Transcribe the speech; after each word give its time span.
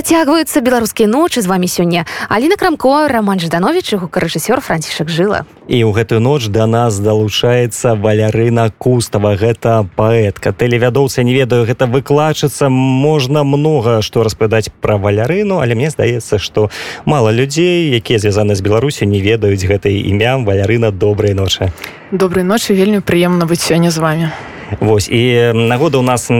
працягваюцца 0.00 0.64
беларускія 0.64 1.04
ночы 1.12 1.42
з 1.42 1.46
вами 1.46 1.68
сёння 1.68 2.06
Аліна 2.32 2.56
крамко 2.56 3.04
роман 3.08 3.36
жданович 3.36 4.00
гукарэжысёр 4.00 4.64
францішак 4.64 5.12
жыла 5.12 5.44
і 5.68 5.76
ў 5.84 5.92
гэтую 5.92 6.24
ноч 6.24 6.48
да 6.48 6.64
нас 6.64 6.96
далучаецца 7.04 8.00
валярына 8.00 8.72
кустава. 8.80 9.36
Гэта 9.36 9.84
паэтка 10.00 10.56
тэлевядоўца 10.56 11.20
не 11.20 11.36
ведаю 11.36 11.68
гэта 11.68 11.84
выкладчыцца 11.84 12.72
можна 12.72 13.44
многа 13.44 14.00
што 14.00 14.24
распавядаць 14.24 14.72
пра 14.80 14.96
валярыну 14.96 15.60
але 15.60 15.76
мне 15.76 15.92
здаецца 15.92 16.40
што 16.40 16.72
мала 17.04 17.28
людзей 17.28 17.92
якія 17.92 18.24
звязаны 18.24 18.56
з 18.56 18.64
беларусю 18.64 19.04
не 19.04 19.20
ведаюць 19.20 19.68
гэтай 19.68 20.00
імям 20.00 20.48
валярына 20.48 20.96
добрай 20.96 21.36
ночы. 21.36 21.76
Добрай 22.08 22.48
ночы 22.48 22.72
вельмі 22.72 23.04
прыемна 23.04 23.44
быць 23.44 23.60
сёння 23.60 23.92
з 23.92 24.00
вами 24.00 24.32
Вось 24.78 25.08
і 25.08 25.52
нагода 25.54 25.98
у 25.98 26.02
нас 26.02 26.30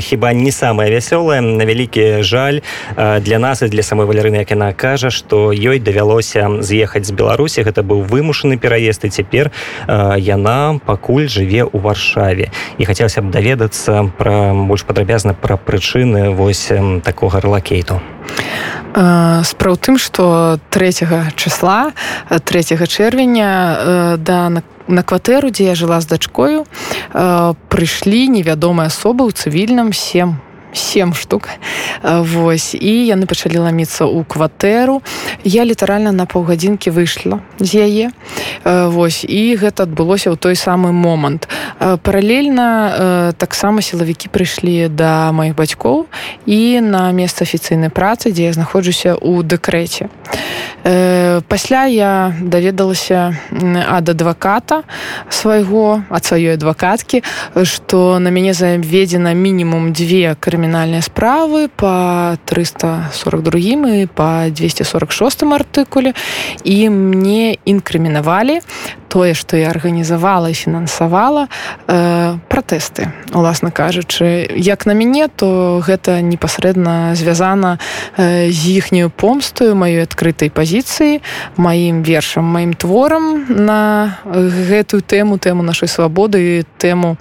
хіба 0.00 0.32
не 0.32 0.52
самая 0.52 0.90
вясёлая 0.90 1.40
на 1.40 1.64
вялікі 1.64 2.22
жаль 2.22 2.60
для 2.96 3.38
нас 3.38 3.62
і 3.62 3.68
для 3.68 3.82
самой 3.82 4.06
валярыны 4.06 4.44
як 4.44 4.50
яна 4.50 4.72
кажа 4.72 5.10
што 5.10 5.52
ёй 5.52 5.78
давялося 5.80 6.60
з'ехаць 6.60 7.06
з 7.06 7.12
беларусі. 7.16 7.62
Гэта 7.62 7.80
быў 7.82 8.04
вымушаны 8.04 8.58
пераезд 8.58 9.04
і 9.04 9.08
цяпер 9.08 9.50
яна 9.88 10.80
пакуль 10.84 11.28
жыве 11.28 11.64
ў 11.64 11.78
варшаве. 11.80 12.52
І 12.78 12.84
хацелася 12.84 13.22
б 13.22 13.30
даведацца 13.32 14.12
пра 14.18 14.52
больш 14.52 14.84
падрабязна 14.84 15.32
пра 15.32 15.56
прычыны 15.56 16.30
вось 16.30 16.68
такога 17.02 17.40
рэлакейту 17.40 18.00
справа 19.44 19.76
тым 19.76 19.98
што 19.98 20.58
3 20.70 21.34
числа 21.36 21.92
3 22.30 22.88
чэрвеня 22.88 24.16
да 24.18 24.48
на 24.48 24.62
на 24.88 25.02
кватэру 25.02 25.50
дзе 25.52 25.68
я 25.70 25.74
жыла 25.76 26.00
з 26.00 26.08
дачкою 26.08 26.64
э, 26.64 27.54
прыйшлі 27.68 28.28
невядомыя 28.32 28.88
асобы 28.88 29.28
ў 29.28 29.36
цывільным 29.36 29.92
сем 29.92 30.40
сем 30.72 31.14
штук. 31.14 31.48
Вось. 32.02 32.74
І 32.74 33.06
яны 33.06 33.26
пачалі 33.26 33.62
ламіцца 33.64 34.04
ў 34.04 34.24
кватэру. 34.26 35.02
Я 35.44 35.64
літаральна 35.64 36.12
на 36.12 36.26
паўгадзінкі 36.26 36.90
выйшла 36.90 37.40
з 37.58 37.70
яе. 37.86 38.06
Вось. 38.64 39.22
І 39.22 39.54
гэта 39.54 39.86
адбылося 39.86 40.34
ў 40.34 40.36
той 40.36 40.58
самы 40.58 40.90
момант. 40.90 41.48
Паралельна 41.78 43.34
таксама 43.38 43.82
сілавікі 43.82 44.28
прыйшлі 44.34 44.90
да 44.90 45.30
маіх 45.30 45.54
бацькоў 45.54 46.10
і 46.46 46.80
на 46.82 47.12
месца 47.14 47.46
афіцыйнай 47.46 47.94
працы 47.94 48.34
дзе 48.34 48.50
я 48.50 48.52
знаходжуся 48.52 49.14
ў 49.14 49.46
дэкрэце. 49.46 50.10
Пасля 51.48 51.86
я 51.86 52.34
даведалася 52.40 53.38
ад 53.86 54.08
адваката 54.08 54.82
свайго 55.30 56.02
ад 56.10 56.22
сваёй 56.24 56.58
адвакаткі 56.58 57.22
што 57.62 58.18
на 58.18 58.30
мяне 58.34 58.54
заведзена 58.54 59.34
мінімум 59.34 59.92
две 59.92 60.34
крымі 60.34 60.57
крымінальныя 60.58 61.02
справы 61.06 61.70
по 61.70 62.34
342 62.44 64.02
і 64.02 64.06
по 64.10 64.50
246 64.50 65.42
артыкуле 65.54 66.14
і 66.64 66.90
мне 66.90 67.56
інкрымінавалі 67.64 68.58
тое 69.08 69.34
што 69.34 69.56
я 69.56 69.70
арганізавала 69.72 70.52
і 70.52 70.54
фінансавала 70.54 71.48
э, 71.88 72.36
пратэсты 72.48 73.12
уласна 73.32 73.70
кажучы. 73.70 74.48
Як 74.56 74.86
на 74.86 74.92
мяне 74.92 75.28
то 75.28 75.80
гэта 75.84 76.20
непасрэдна 76.20 77.14
звязана 77.14 77.78
э, 78.16 78.50
з 78.50 78.60
іхнюю 78.76 79.10
помстаю 79.10 79.74
маёй 79.74 80.04
адкрытай 80.04 80.50
пазіцыі 80.52 81.24
маім 81.56 82.02
вершам 82.02 82.44
маім 82.44 82.74
творам 82.74 83.48
на 83.48 84.20
гэтую 84.24 85.00
тэму 85.00 85.38
тэму 85.38 85.62
нашай 85.62 85.88
свабоды 85.88 86.64
тэму 86.78 87.16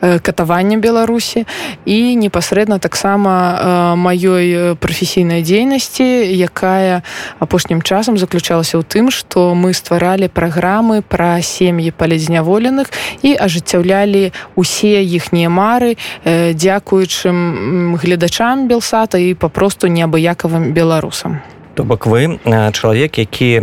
э, 0.00 0.18
катавання 0.18 0.78
беларусі. 0.78 1.46
І 1.84 2.16
непасрэдна 2.16 2.78
таксама 2.78 3.32
э, 3.32 3.96
маёй 3.96 4.74
прафесійнай 4.76 5.42
дзейнасці 5.42 6.04
якая 6.30 7.02
апошнім 7.38 7.82
часам 7.82 8.18
заключалася 8.18 8.78
ў 8.78 8.84
тым 8.86 9.10
што 9.10 9.54
мы 9.54 9.74
стваралі 9.74 10.30
праграмы 10.30 11.02
пра 11.02 11.31
сем'і 11.40 11.90
палезняволеных 11.96 12.92
і 13.22 13.32
ажыццяўлялі 13.38 14.32
усе 14.56 15.00
іхнія 15.00 15.48
мары 15.48 15.96
дзякуючым 16.26 17.96
гледачам 17.96 18.68
белсата 18.68 19.18
і 19.18 19.34
папросту 19.34 19.88
неабыякавым 19.88 20.72
беларусам. 20.76 21.40
То 21.74 21.84
бок 21.84 22.06
вы 22.06 22.38
чалавек 22.44 23.16
які 23.16 23.60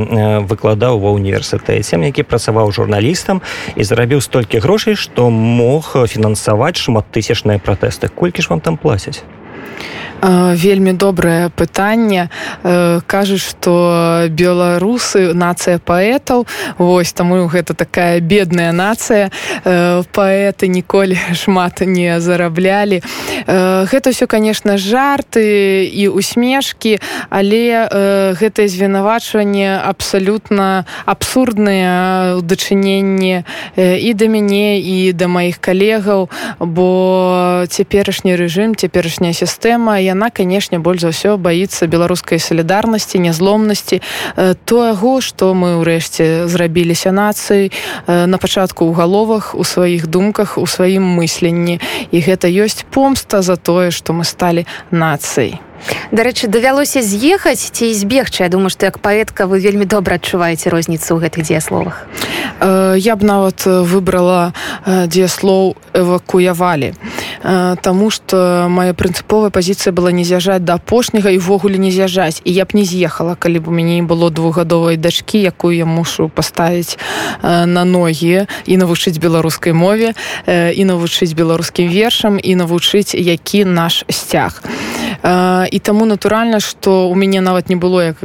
выкладаў 0.49 0.97
ва 0.97 1.13
універсітэце 1.13 2.01
які 2.01 2.23
працаваў 2.23 2.71
журналістам 2.73 3.41
і 3.75 3.83
зарабіў 3.83 4.21
столькі 4.21 4.57
грошай 4.65 4.95
што 4.95 5.29
мог 5.29 5.93
фінансаваць 6.09 6.81
шматтысячныя 6.81 7.61
пратэсты. 7.61 8.09
Колькі 8.09 8.41
ж 8.41 8.49
вам 8.49 8.61
там 8.61 8.77
плацяць 8.77 9.21
вельмі 10.21 10.93
добрае 10.93 11.49
пытанне. 11.49 12.29
Кажуць 13.07 13.43
што 13.43 14.27
беларусы 14.29 15.33
нацыя 15.33 15.79
паэтаў. 15.79 16.45
Восьось 16.77 17.13
таму 17.13 17.47
гэта 17.47 17.73
такая 17.73 18.19
бедная 18.19 18.71
нацыя. 18.71 19.31
Паэты 19.63 20.67
ніколі 20.67 21.17
шмат 21.41 21.81
не 21.81 22.19
зараблялі. 22.19 23.01
Гэта 23.47 24.11
ўсё 24.11 24.27
конечно 24.27 24.77
жарты 24.77 25.87
і 25.87 26.11
усмешкі 26.11 26.99
але 27.29 27.87
гэтае 28.35 28.67
звінавачванне 28.67 29.79
абсалютна 29.79 30.85
абсурдныя 31.05 32.35
ў 32.37 32.41
дачыненні 32.43 33.45
і 33.77 34.09
да 34.13 34.25
мяне 34.27 34.79
і 34.79 35.13
да 35.13 35.31
маіх 35.31 35.63
калегаў 35.63 36.27
бо 36.59 36.87
цяперашні 37.69 38.35
рэжым 38.35 38.75
цяперашняя 38.75 39.33
сістэма 39.33 39.68
яна 39.77 40.29
канешне 40.29 40.79
больш 40.79 41.05
за 41.05 41.13
ўсё 41.13 41.37
баіцца 41.37 41.85
беларускай 41.85 42.39
салідарнасці 42.39 43.21
нязломнасці 43.21 44.01
таго 44.65 45.13
што 45.21 45.53
мы 45.53 45.77
ўрэшце 45.83 46.49
зрабіліся 46.49 47.13
нацыі 47.13 47.69
на 48.07 48.37
пачатку 48.41 48.89
ў 48.89 48.97
галовах 48.97 49.53
у 49.53 49.63
сваіх 49.63 50.07
думках 50.07 50.57
у 50.57 50.65
сваім 50.65 51.03
мысленні. 51.03 51.79
І 52.09 52.17
гэта 52.23 52.49
ёсць 52.49 52.87
помста 52.89 53.41
за 53.45 53.55
тое 53.55 53.91
што 53.91 54.17
мы 54.17 54.23
сталі 54.25 54.65
нацыяй 54.89 55.68
Дарэчы, 56.11 56.47
давялося 56.47 57.01
з'ехаць 57.01 57.71
ці 57.71 57.93
збегчы. 57.93 58.43
Я 58.43 58.49
думаю, 58.49 58.69
што 58.69 58.85
як 58.85 58.99
паэтка 58.99 59.45
вы 59.45 59.59
вельмі 59.59 59.85
добра 59.85 60.15
адчуваеце 60.15 60.69
розніцу 60.69 61.15
ў 61.15 61.29
гэтых 61.29 61.45
дзеясловах. 61.45 62.05
Э, 62.59 62.95
я 62.97 63.15
б 63.15 63.23
нават 63.23 63.65
выбрала 63.65 64.53
дзеяслоў 64.85 65.77
эвакуявалі. 65.93 66.93
Таму 67.81 68.09
што 68.11 68.67
моя 68.69 68.93
прынцыповая 68.93 69.49
пазіцыя 69.49 69.93
была 69.95 70.11
не 70.11 70.27
з'язджаць 70.27 70.63
да 70.65 70.75
апошняга 70.75 71.31
і 71.31 71.39
ўвогуле 71.39 71.79
не 71.79 71.91
з'язджаць. 71.91 72.41
І 72.43 72.51
я 72.51 72.65
б 72.65 72.75
не 72.75 72.83
з'ехала, 72.83 73.35
калі 73.39 73.63
б 73.63 73.69
у 73.69 73.71
мяне 73.71 74.03
было 74.03 74.29
двухгадовай 74.29 74.97
дачкі, 74.97 75.39
якую 75.39 75.75
я 75.75 75.85
мушу 75.85 76.27
паставіць 76.27 76.97
на 77.41 77.83
ногі 77.85 78.47
і 78.65 78.73
навучыць 78.77 79.17
беларускай 79.19 79.73
мове 79.73 80.13
і 80.47 80.83
навучыць 80.85 81.33
беларускім 81.33 81.87
вершам 81.87 82.39
і 82.41 82.55
навучыць 82.55 83.15
які 83.15 83.65
наш 83.65 84.03
сцяг 84.09 84.61
і 85.23 85.79
таму 85.83 86.05
натуральна 86.05 86.59
што 86.59 87.09
у 87.09 87.15
мяне 87.15 87.41
нават 87.41 87.69
не 87.69 87.75
было 87.75 88.15
як 88.15 88.17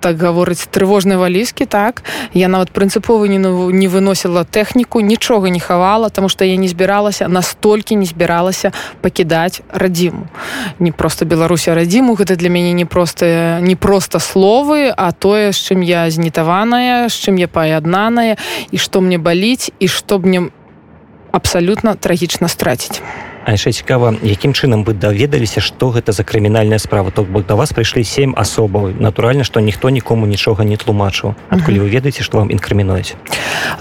так 0.00 0.16
гаворыць 0.16 0.68
трывожнай 0.68 1.16
валізкі 1.16 1.64
так. 1.64 2.02
Я 2.34 2.48
нават 2.48 2.70
прынцыпова 2.70 3.24
не 3.24 3.38
не 3.38 3.88
выносіла 3.88 4.44
тэхніку 4.44 5.00
нічога 5.00 5.48
не 5.48 5.60
хавала 5.60 6.08
тому 6.08 6.28
что 6.28 6.44
я 6.44 6.56
не 6.56 6.68
збіралася 6.68 7.28
настолькі 7.28 7.96
не 7.96 8.06
збіралася 8.06 8.72
пакідаць 9.00 9.62
радзіму 9.72 10.28
не 10.78 10.92
просто 10.92 11.24
беларусі 11.24 11.72
радзіму 11.72 12.14
гэта 12.14 12.36
для 12.36 12.48
мяне 12.48 12.72
не 12.72 12.84
простыя 12.84 13.60
не 13.60 13.76
просто 13.76 14.18
словы 14.18 14.92
а 14.96 15.12
тое 15.12 15.52
з 15.52 15.56
чым 15.56 15.80
я 15.80 16.10
знітаваная 16.10 17.08
з 17.08 17.16
чым 17.16 17.40
я 17.40 17.48
паяднаная 17.48 18.36
і 18.70 18.76
што 18.76 19.00
мне 19.00 19.18
баліць 19.18 19.70
і 19.80 19.88
што 19.88 20.18
мне 20.18 20.50
абсалютна 21.32 21.94
трагічна 21.94 22.48
страціць 22.48 23.00
А 23.44 23.58
яшчэ 23.58 23.72
цікава 23.72 24.14
якім 24.22 24.54
чынам 24.54 24.84
вы 24.86 24.94
даведаліся 24.94 25.58
што 25.58 25.90
гэта 25.90 26.12
за 26.14 26.22
крымінальная 26.22 26.78
справа? 26.78 27.10
То 27.10 27.24
бок 27.24 27.46
да 27.46 27.54
вас 27.58 27.74
прыйшлі 27.74 28.04
сем 28.04 28.34
асобаў. 28.38 28.94
Натуральна 29.02 29.42
што 29.42 29.58
ніхто 29.58 29.90
нікому 29.90 30.26
нічога 30.26 30.62
не 30.62 30.76
тлумачыў. 30.76 31.34
Адкуль 31.50 31.82
вы 31.82 31.90
ведаеце 31.90 32.22
што 32.22 32.38
вам 32.38 32.54
інкрымінуюць? 32.54 33.18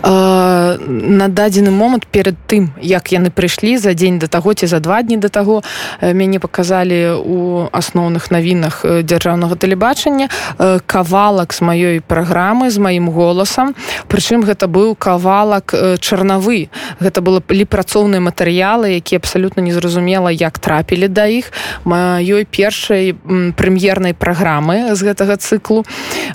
На 0.02 1.28
дадзены 1.28 1.70
момант 1.70 2.08
перад 2.08 2.42
тым 2.50 2.74
як 2.82 3.14
яны 3.14 3.30
прыйшлі 3.30 3.78
за 3.78 3.94
дзень 3.94 4.18
да 4.18 4.26
таго 4.26 4.54
ці 4.54 4.66
за 4.66 4.80
два 4.80 5.04
дні 5.06 5.22
да 5.22 5.30
таго 5.30 5.62
мяне 6.02 6.40
паказалі 6.40 7.22
у 7.22 7.70
асноўных 7.70 8.34
навінах 8.34 8.82
дзяржаўнага 8.82 9.56
тэлебачання 9.62 10.30
кавалак 10.90 11.54
з 11.54 11.62
маёй 11.62 12.02
праграмы 12.02 12.74
з 12.74 12.82
маім 12.82 13.14
голасам. 13.14 13.76
Прычым 14.10 14.42
гэта 14.42 14.66
быў 14.66 14.98
кавалак 14.98 15.76
чарнавы. 16.02 16.74
Гэта 16.98 17.22
было 17.22 17.46
лі 17.46 17.66
працоўныя 17.70 18.26
матэрыялы 18.26 18.98
які 18.98 19.22
абсалютна 19.22 19.51
абсолютно 19.52 19.64
незразумела 19.64 20.32
як 20.32 20.60
трапілі 20.60 21.08
да 21.08 21.26
іх 21.26 21.52
маёй 21.86 22.46
першай 22.46 23.16
прэм'ернай 23.56 24.14
праграмы 24.14 24.96
з 24.96 25.04
гэтага 25.04 25.36
цыклу. 25.36 25.84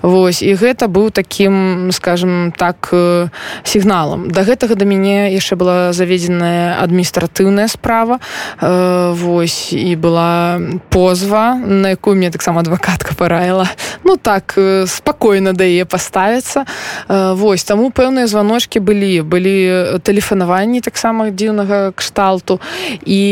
Вось 0.02 0.42
і 0.42 0.54
гэта 0.54 0.88
быў 0.88 1.10
таким 1.10 1.90
скажем 1.92 2.52
так 2.56 2.88
э, 2.92 3.28
сігналам. 3.64 4.28
Да 4.28 4.44
гэтага 4.44 4.74
да 4.74 4.84
мяне 4.84 5.32
яшчэ 5.32 5.56
была 5.56 5.92
заведзеная 5.92 6.76
адміністратыўная 6.82 7.68
справа 7.68 8.20
э, 8.60 9.12
Вось 9.16 9.72
і 9.72 9.96
была 9.96 10.60
позва 10.90 11.54
на 11.56 11.96
якую 11.96 12.16
мне 12.16 12.30
таксама 12.30 12.60
адвакатка 12.60 13.14
параіла. 13.14 13.68
Ну 14.04 14.16
так 14.16 14.54
э, 14.56 14.86
спакойна 14.86 15.52
да 15.52 15.64
яе 15.64 15.84
паставіцца. 15.84 16.64
Вось 17.08 17.64
таму 17.64 17.90
пэўныя 17.90 18.26
званочки 18.26 18.78
былі. 18.80 19.22
Былі 19.22 19.98
тэлефанаванні 20.04 20.80
таксама 20.80 21.30
дзіўнага 21.30 21.92
кшталту 21.96 22.60
і 23.06 23.22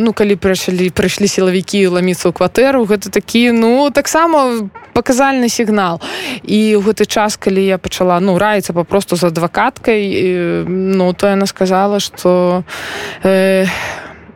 ну 0.00 0.16
калі 0.16 0.34
прыйшлі 0.40 0.88
прыйшлі 0.96 1.28
сілавікі 1.28 1.92
ламіцца 1.92 2.32
ў 2.32 2.32
кватэру 2.32 2.88
гэта 2.88 3.12
такі 3.12 3.52
ну 3.52 3.92
таксама 3.92 4.68
паказальны 4.96 5.52
сігнал. 5.52 6.00
І 6.40 6.80
ў 6.80 6.80
гэты 6.80 7.04
час 7.04 7.36
калі 7.36 7.60
я 7.60 7.76
пачала 7.76 8.16
ну 8.24 8.40
раіцца 8.40 8.72
папросту 8.72 9.20
з 9.20 9.28
адвакаткай 9.28 10.64
ну 10.66 11.12
то 11.12 11.28
яна 11.28 11.46
сказала 11.46 12.00
что 12.00 12.64
э, 13.22 13.68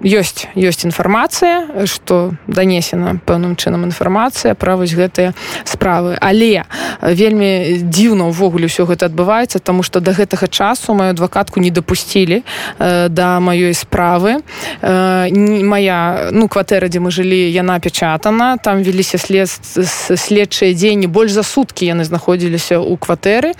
ёсць 0.02 0.46
ёсць 0.54 0.84
інфармацыя 0.84 1.86
что 1.86 2.34
данесена 2.46 3.18
пэўным 3.26 3.56
чынам 3.56 3.84
інфармацыя 3.84 4.54
пра 4.54 4.76
вось 4.76 4.94
гэтыя 4.94 5.34
справы. 5.64 6.16
Але 6.20 6.64
вельмі 7.02 7.82
дзіўна 7.82 8.30
ўвогуле 8.30 8.70
ўсё 8.70 8.86
гэта 8.86 9.10
адбываецца 9.10 9.58
тому 9.58 9.82
что 9.82 10.00
до 10.00 10.12
гэтага 10.14 10.46
часу 10.46 10.94
мою 10.94 11.10
адвакатку 11.10 11.60
не 11.60 11.70
допусцілі 11.70 12.42
э, 12.78 13.08
да 13.08 13.40
маёй 13.40 13.74
справы. 13.74 14.42
Э, 14.82 15.26
моя 15.64 16.30
ну 16.30 16.48
кватэра 16.48 16.88
дзе 16.88 17.00
мы 17.00 17.10
жылі 17.10 17.50
яна 17.50 17.80
печатана 17.80 18.56
там 18.62 18.82
веліся 18.82 19.18
след 19.18 19.50
следчыя 19.50 20.74
дзеянні. 20.74 21.06
Больш 21.06 21.32
за 21.32 21.42
суткі 21.42 21.86
яны 21.86 22.04
знаходзіліся 22.04 22.78
ў 22.78 22.94
кватэры. 22.98 23.54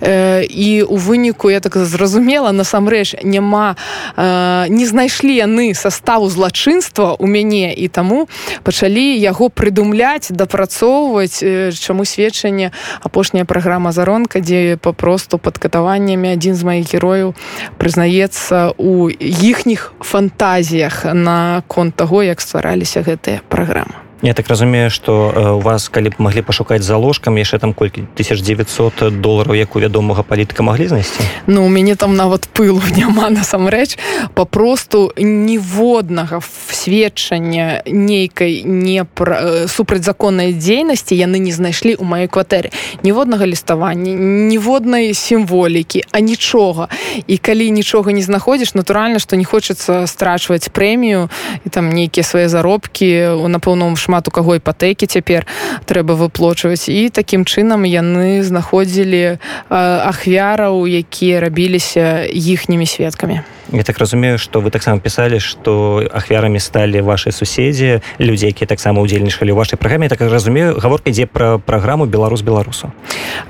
Э, 0.00 0.44
і 0.44 0.82
у 0.84 0.96
выніку 0.96 1.48
я 1.50 1.60
так 1.60 1.76
зразумела 1.76 2.52
насамрэч 2.52 3.24
няма 3.24 3.76
э, 4.16 4.68
не 4.68 4.86
знайшлі 4.86 5.32
яны 5.32 5.77
составу 5.78 6.28
злачынства 6.28 7.14
у 7.18 7.26
мяне 7.26 7.70
і 7.72 7.86
таму 7.88 8.26
пачалі 8.66 9.06
яго 9.22 9.48
прыдумляць 9.48 10.34
дапрацоўваць 10.34 11.38
чаму 11.78 12.04
сведчанне 12.04 12.72
апошняя 13.00 13.46
праграма 13.46 13.94
заронка 13.94 14.42
дзе 14.42 14.76
папросту 14.82 15.38
пад 15.38 15.62
катаваннямі 15.62 16.34
адзін 16.34 16.58
з 16.58 16.62
маіх 16.66 16.90
герояў 16.90 17.32
прызнаецца 17.78 18.74
у 18.74 19.06
іхніх 19.08 19.94
фантазіях 20.02 21.06
наконт 21.14 21.94
таго 21.94 22.26
як 22.26 22.42
ствараліся 22.42 23.06
гэтыя 23.06 23.46
праграмы 23.48 24.07
Я 24.22 24.34
так 24.34 24.48
разумею 24.48 24.90
что 24.90 25.32
э, 25.34 25.50
у 25.50 25.60
вас 25.60 25.88
калі 25.88 26.10
б 26.10 26.14
маглі 26.18 26.42
пашукаць 26.42 26.82
заложкам 26.82 27.38
яшчэ 27.38 27.58
там 27.62 27.72
колькі 27.72 28.02
1900 28.18 29.20
долларов 29.20 29.54
як 29.54 29.76
у 29.76 29.80
вядомага 29.80 30.22
палітыка 30.26 30.62
маглі 30.62 30.88
знайсці? 30.88 31.22
Ну 31.46 31.64
у 31.64 31.68
мяне 31.68 31.94
там 31.94 32.16
нават 32.16 32.48
пылу 32.50 32.82
няма 32.98 33.30
насамрэч. 33.30 33.98
Папросту 34.34 35.12
ніводнага 35.16 36.40
сведчання 36.70 37.82
нейкай 37.86 38.62
не 38.66 39.04
пра 39.04 39.38
э, 39.38 39.68
супрацьзаконнай 39.68 40.52
дзейнасці 40.52 41.14
яны 41.14 41.38
не 41.38 41.54
знайшлі 41.54 41.94
ў 41.94 42.02
маёй 42.02 42.26
кватэры. 42.26 42.74
Ніводнага 43.06 43.46
ліставання 43.46 44.18
ніводнай 44.50 45.14
сімволікі 45.14 46.02
а 46.10 46.18
нічога. 46.18 46.88
І 47.26 47.38
калі 47.38 47.70
нічога 47.70 48.10
не 48.10 48.22
знаходзіш 48.22 48.74
натуральна 48.74 49.22
што 49.22 49.38
не 49.38 49.46
хочацца 49.46 50.10
страчваць 50.10 50.74
прэмію 50.74 51.30
і 51.62 51.68
там 51.70 51.94
нейкія 51.94 52.26
свае 52.26 52.48
заробкі 52.50 53.46
на 53.46 53.62
пэўным 53.62 53.94
шмат 53.94 54.07
у 54.28 54.32
каго 54.32 54.56
іпатэкі 54.56 55.06
цяпер 55.06 55.46
трэба 55.84 56.16
выплочваць. 56.16 56.88
І 56.88 57.08
такім 57.12 57.44
чынам 57.44 57.84
яны 57.84 58.42
знаходзілі 58.42 59.38
ахвяраў 59.68 60.88
якія 60.88 61.44
рабіліся 61.44 62.24
іхнімі 62.26 62.86
сведкамі 62.88 63.44
Я 63.72 63.82
так 63.82 63.98
разумею 63.98 64.38
что 64.38 64.60
вы 64.60 64.70
таксама 64.70 64.98
пісалі 64.98 65.40
что 65.40 66.02
ахвярамі 66.12 66.60
сталі 66.60 67.00
ваши 67.00 67.32
суседзі 67.32 68.00
людзі 68.20 68.46
якія 68.46 68.66
таксама 68.66 69.02
удзельнічалі 69.02 69.52
вашай 69.52 69.76
праграме. 69.76 70.08
Так 70.08 70.20
разумею 70.20 70.78
гаворка 70.80 71.10
ідзе 71.10 71.26
пра 71.26 71.58
праграму 71.58 72.06
беларус 72.06 72.40
беларусу 72.40 72.92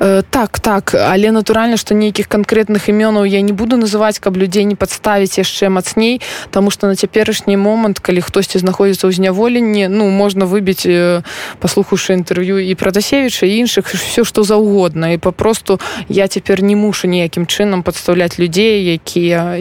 э, 0.00 0.22
так 0.30 0.58
так. 0.60 0.94
Але 0.94 1.30
натуральна 1.30 1.76
что 1.76 1.94
нейкіх 1.94 2.26
канкрэтных 2.26 2.90
імёнаў 2.90 3.24
я 3.24 3.40
не 3.40 3.52
буду 3.52 3.76
называць 3.76 4.18
каб 4.18 4.36
людзей 4.36 4.64
не 4.64 4.74
падставіць 4.74 5.38
яшчэ 5.38 5.68
мацней 5.68 6.20
тому 6.50 6.70
что 6.70 6.86
на 6.86 6.96
цяперашні 6.96 7.56
момант 7.56 7.98
калі 8.00 8.20
хтосьці 8.20 8.58
знаходзіцца 8.58 9.06
ў 9.06 9.12
зняволенні 9.12 9.86
ну 9.88 10.10
можна 10.10 10.50
выбіць 10.50 11.22
паслухаўшы 11.62 12.18
інтэрв'ю 12.18 12.58
і 12.58 12.74
прадасевіча 12.74 13.46
іншых 13.46 13.86
все 13.94 14.24
што 14.24 14.42
заўгодна. 14.42 15.14
І 15.14 15.18
папросту 15.18 15.78
я 16.08 16.26
цяпер 16.26 16.62
не 16.62 16.74
мушу 16.74 17.06
ніякім 17.06 17.46
чынам 17.46 17.82
падстаўляць 17.82 18.38
людзей 18.38 18.82
якія 18.98 19.58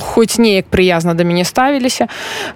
хоць 0.00 0.38
неяк 0.38 0.66
прыязна 0.70 1.14
да 1.14 1.24
мяне 1.24 1.44
ставіліся 1.44 2.08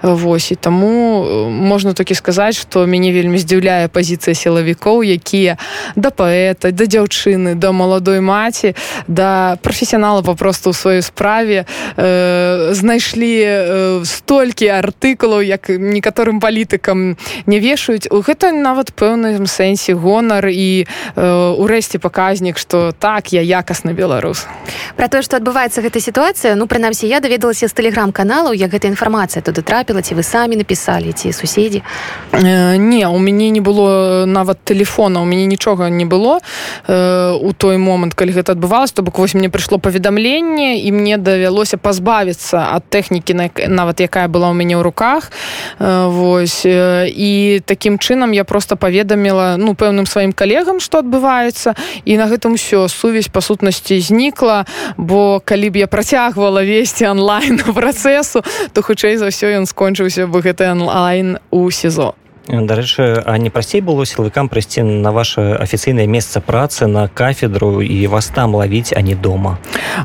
восьось 0.02 0.52
і 0.52 0.54
таму 0.54 1.24
можна 1.50 1.92
такі 1.92 2.14
сказаць 2.14 2.56
што 2.56 2.86
мяне 2.86 3.12
вельмі 3.12 3.38
здзіўляе 3.38 3.88
пазіцыя 3.88 4.34
сілавікоў 4.34 5.02
якія 5.02 5.58
да 5.96 6.10
паэта 6.10 6.72
да 6.72 6.84
дзяўчыны 6.86 7.54
да 7.54 7.72
маладой 7.72 8.20
маці 8.20 8.74
да 9.08 9.58
прафесіянала 9.62 10.22
папросту 10.22 10.70
ў 10.70 10.76
сваёй 10.76 11.02
справе 11.02 11.66
э, 11.96 12.72
знайшлі 12.72 13.34
э, 13.42 14.04
столькі 14.04 14.68
артыкулаў 14.68 15.42
як 15.42 15.68
некаторым 15.68 16.40
палітыкам 16.40 17.16
не 17.46 17.58
вешаюць. 17.60 18.06
У 18.10 18.20
гэта 18.20 18.52
нават 18.52 18.92
пэўным 18.94 19.46
сэнсе 19.46 19.94
гонар 19.94 20.46
і 20.46 20.86
урэшце 21.16 21.98
паказнік 21.98 22.58
што 22.58 22.92
так 22.92 23.32
я 23.32 23.42
якасны 23.42 23.92
беларус. 23.92 24.46
Про 24.96 25.08
тое 25.08 25.22
што 25.22 25.36
адбываецца 25.36 25.82
гэта 25.82 26.00
сітуацыя 26.00 26.54
ну 26.54 26.66
прынамсі 26.66 27.08
я 27.08 27.20
даведалася 27.26 27.66
з 27.66 27.74
тэлеграм-каналаў 27.74 28.54
як 28.54 28.70
гэта 28.70 28.86
інфармацыя 28.86 29.42
туды 29.42 29.66
трапіла 29.66 29.98
ці 30.02 30.14
вы 30.14 30.22
самі 30.22 30.54
напісалі 30.62 31.10
ці 31.10 31.34
суседзі? 31.34 31.82
Э, 32.32 32.78
не 32.78 33.02
у 33.06 33.18
мяне 33.18 33.50
не 33.50 33.60
было 33.60 34.26
нават 34.26 34.62
телефона 34.62 35.22
у 35.22 35.26
мяне 35.26 35.46
нічога 35.50 35.90
не 35.90 36.06
было 36.06 36.38
э, 36.86 37.34
у 37.34 37.52
той 37.52 37.76
момант 37.78 38.14
калі 38.14 38.30
гэта 38.30 38.54
адбывалось 38.54 38.92
то 38.92 39.02
бок 39.02 39.18
вось 39.18 39.34
мне 39.34 39.50
прыйшло 39.50 39.78
паведамленне 39.78 40.78
і 40.78 40.92
мне 40.92 41.18
давялося 41.18 41.76
пазбавіцца 41.76 42.78
ад 42.78 42.86
тэхнікі 42.90 43.34
нават 43.66 44.00
якая 44.00 44.28
была 44.28 44.50
ў 44.50 44.54
мяне 44.54 44.78
ў 44.78 44.82
руках. 44.86 45.32
Э, 45.78 46.06
вось 46.06 46.62
э, 46.64 47.10
і 47.10 47.60
таким 47.66 47.98
чынам 47.98 48.32
я 48.32 48.44
просто 48.44 48.76
паведаміла 48.76 49.56
ну 49.58 49.74
пэўным 49.74 50.06
сваім 50.06 50.32
калегам 50.32 50.80
что 50.80 51.02
адбываецца 51.02 51.74
і 52.04 52.16
на 52.16 52.30
гэтым 52.30 52.54
усё 52.54 52.88
сувязь 52.88 53.28
па 53.28 53.40
сутнасці 53.40 53.98
знікла 54.00 54.66
бо 54.96 55.40
калі 55.44 55.70
б 55.70 55.76
я 55.76 55.86
працягвала 55.86 56.62
весці 56.62 57.04
онлайн 57.16 57.56
працэсу 57.80 58.44
то 58.76 58.84
хутчэй 58.84 59.16
за 59.16 59.32
ўсё 59.32 59.56
ён 59.56 59.64
скончыўся 59.64 60.28
бы 60.28 60.44
гэты 60.44 60.68
онлайн 60.68 61.40
у 61.50 61.64
сезон 61.72 62.12
дарэчы 62.48 63.22
а 63.26 63.38
не 63.38 63.50
прасцей 63.50 63.80
было 63.80 64.06
сілавікам 64.06 64.48
прыйсці 64.48 64.82
на 64.82 65.10
ваше 65.10 65.58
афіцыйнае 65.58 66.06
месца 66.06 66.40
працы 66.40 66.86
на 66.86 67.08
кафедру 67.08 67.82
і 67.82 68.06
вас 68.06 68.30
там 68.30 68.54
лавіць 68.54 68.92
а 68.94 69.02
не 69.02 69.14
дома? 69.14 69.58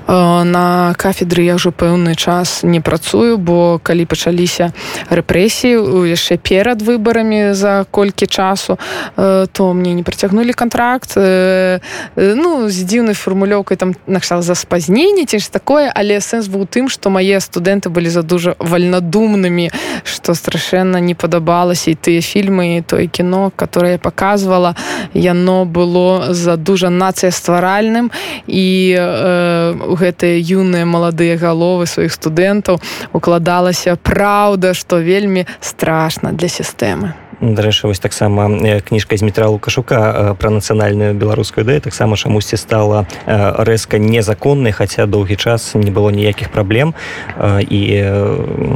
На 0.07 0.93
кафедры 0.97 1.43
я 1.45 1.55
ўжо 1.55 1.69
пэўны 1.69 2.15
час 2.15 2.63
не 2.63 2.81
працую 2.81 3.37
бо 3.37 3.77
калі 3.83 4.05
пачаліся 4.09 4.73
рэпрэсіі 5.13 6.09
яшчэ 6.09 6.41
перад 6.41 6.81
выбарамі 6.81 7.53
за 7.53 7.85
колькі 7.91 8.25
часу 8.25 8.77
то 9.15 9.73
мне 9.73 9.93
не 9.93 10.03
працягнулі 10.03 10.53
контракт 10.53 11.13
ну 11.17 12.49
з 12.69 12.77
дзіўнай 12.81 13.13
фармулёўкай 13.13 13.77
там 13.77 13.93
накшал 14.07 14.41
за 14.41 14.55
спазненне 14.55 15.29
ці 15.29 15.37
ж 15.37 15.45
такое 15.51 15.93
але 15.93 16.17
сэнс 16.17 16.49
быў 16.49 16.65
тым 16.65 16.89
што 16.89 17.13
мае 17.13 17.37
студэнты 17.37 17.93
былі 17.93 18.09
за 18.09 18.25
дужа 18.25 18.57
вальнадумнымі 18.57 19.69
што 20.03 20.33
страшэнна 20.33 20.97
не 20.97 21.13
падабалася 21.13 21.93
і 21.93 21.95
тыя 21.95 22.21
фільмы 22.31 22.83
тое 22.87 23.07
кіно 23.07 23.51
которое 23.55 23.97
показывала. 23.97 24.75
Яно 25.13 25.65
было 25.65 26.33
за 26.33 26.57
дужа 26.57 26.89
нацыястваральным 26.89 28.11
і 28.47 28.95
э, 28.97 29.73
гэтыя 29.99 30.39
юныя 30.39 30.85
маладыя 30.85 31.37
галовы 31.37 31.85
сваіх 31.85 32.13
студэнтаў 32.13 32.79
укладалася 33.13 33.95
праўда 33.95 34.73
што 34.73 34.97
вельмі 34.99 35.45
страшна 35.59 36.31
для 36.31 36.47
сістэмы 36.47 37.30
дарэчы 37.41 37.87
вось 37.87 37.99
таксама 37.99 38.47
кніжка 38.85 39.17
з 39.17 39.25
метра 39.25 39.49
лукашука 39.49 40.37
пра 40.37 40.49
нацыянальную 40.53 41.17
беларускую 41.17 41.65
ідэю. 41.65 41.81
Таксама 41.81 42.15
чамусьці 42.15 42.55
стала 42.55 43.09
рэзка 43.25 43.97
незаконнай 43.97 44.71
хаця 44.71 45.09
доўгі 45.09 45.35
час 45.35 45.73
не 45.73 45.91
было 45.91 46.13
ніякіх 46.13 46.53
праблем. 46.53 46.93
І 47.41 47.81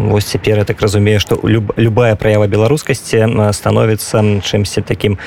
вось 0.10 0.26
цяпер 0.26 0.58
я 0.58 0.66
так 0.66 0.82
разумею 0.82 1.20
што 1.20 1.38
люб, 1.44 1.74
любая 1.78 2.16
праява 2.16 2.48
беларускасці 2.48 3.54
становіцца 3.54 4.42
чымсьці 4.42 4.82
таким 4.82 5.18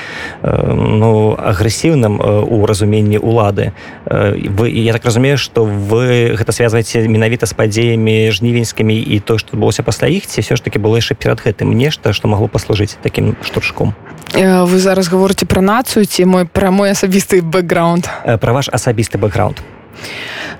ну 0.43 1.35
агрэсіўным 1.39 2.19
у 2.19 2.65
разуменні 2.65 3.17
улады 3.17 3.71
вы 4.05 4.69
я 4.69 4.93
так 4.93 5.05
разумею 5.05 5.37
што 5.37 5.63
вы 5.63 6.35
гэта 6.35 6.51
связываеце 6.51 7.07
менавіта 7.07 7.45
з 7.45 7.53
падзеямі 7.53 8.31
жнівеньскімі 8.31 8.99
і 8.99 9.19
то 9.19 9.37
што 9.37 9.55
адбылося 9.55 9.83
пасля 9.83 10.07
іх 10.11 10.27
ці 10.27 10.41
все 10.41 10.55
ж 10.55 10.63
таки 10.63 10.79
было 10.79 10.99
яшчэ 10.99 11.15
перад 11.15 11.39
гэтым 11.39 11.71
нешта 11.71 12.13
што 12.13 12.27
магло 12.27 12.47
паслужыць 12.47 12.97
таким 13.29 13.45
штуршком 13.45 13.95
вы 14.33 14.77
зараз 14.77 15.09
гаворыце 15.09 15.45
пра 15.49 15.61
нацыю 15.61 16.05
ці 16.05 16.25
мой 16.25 16.45
пра 16.45 16.69
мой 16.71 16.91
асабісты 16.91 17.41
бэкграунд? 17.41 18.05
Пра 18.39 18.53
ваш 18.53 18.69
асабісты 18.69 19.17
бэкграунд 19.17 19.57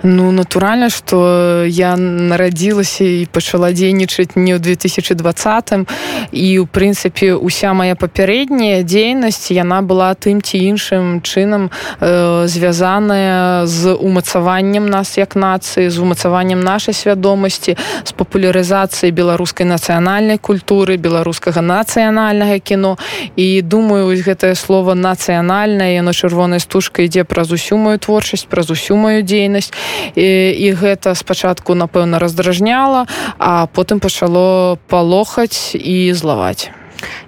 Ну 0.04 0.32
натуральна 0.32 0.90
што 0.90 1.66
я 1.68 1.96
нарадзілася 1.98 3.04
і 3.04 3.28
пачала 3.32 3.72
дзейнічаць 3.76 4.40
не 4.40 4.56
ў 4.56 4.60
2020 4.64 5.90
і 6.32 6.48
ў 6.60 6.66
прынцыпе 6.70 7.36
уся 7.36 7.74
моя 7.74 8.00
папярэдняя 8.00 8.84
дзейнасць 8.88 9.52
яна 9.52 9.82
была 9.84 10.16
тым 10.16 10.40
ці 10.40 10.56
іншым 10.56 11.20
чынам 11.20 11.68
э, 12.00 12.48
звязаная 12.48 13.66
з 13.68 13.92
умацаваннем 13.92 14.88
нас 14.88 15.18
як 15.18 15.36
нацыі 15.36 15.90
з 15.90 16.00
умацаваннем 16.00 16.64
нашай 16.64 16.94
свядомасці 16.94 17.76
з 17.76 18.12
папулярызацыяй 18.16 19.12
беларускай 19.12 19.68
нацыянальнай 19.68 20.40
культуры 20.40 20.96
беларускага 20.96 21.60
нацыянальнага 21.60 22.60
кіно. 22.60 22.96
І 23.36 23.62
думаю 23.62 24.16
гэтае 24.16 24.56
слово 24.56 24.94
нацыянальнае 24.96 25.96
яно 25.96 26.14
чырвонай 26.14 26.60
стужкай 26.60 27.06
ідзе 27.12 27.24
праз 27.24 27.52
усю 27.52 27.78
мою 27.78 28.00
творчасць 28.00 28.48
праз 28.48 28.72
усю 28.72 28.96
мою 28.96 29.22
дзейнасць. 29.30 29.70
І, 30.18 30.26
і 30.50 30.68
гэта 30.74 31.14
спачатку 31.14 31.78
напэўна 31.78 32.18
раздражняла 32.18 33.06
а 33.38 33.70
потым 33.70 34.02
пачало 34.02 34.82
палохаць 34.90 35.78
і 35.78 36.12
злаваць. 36.14 36.74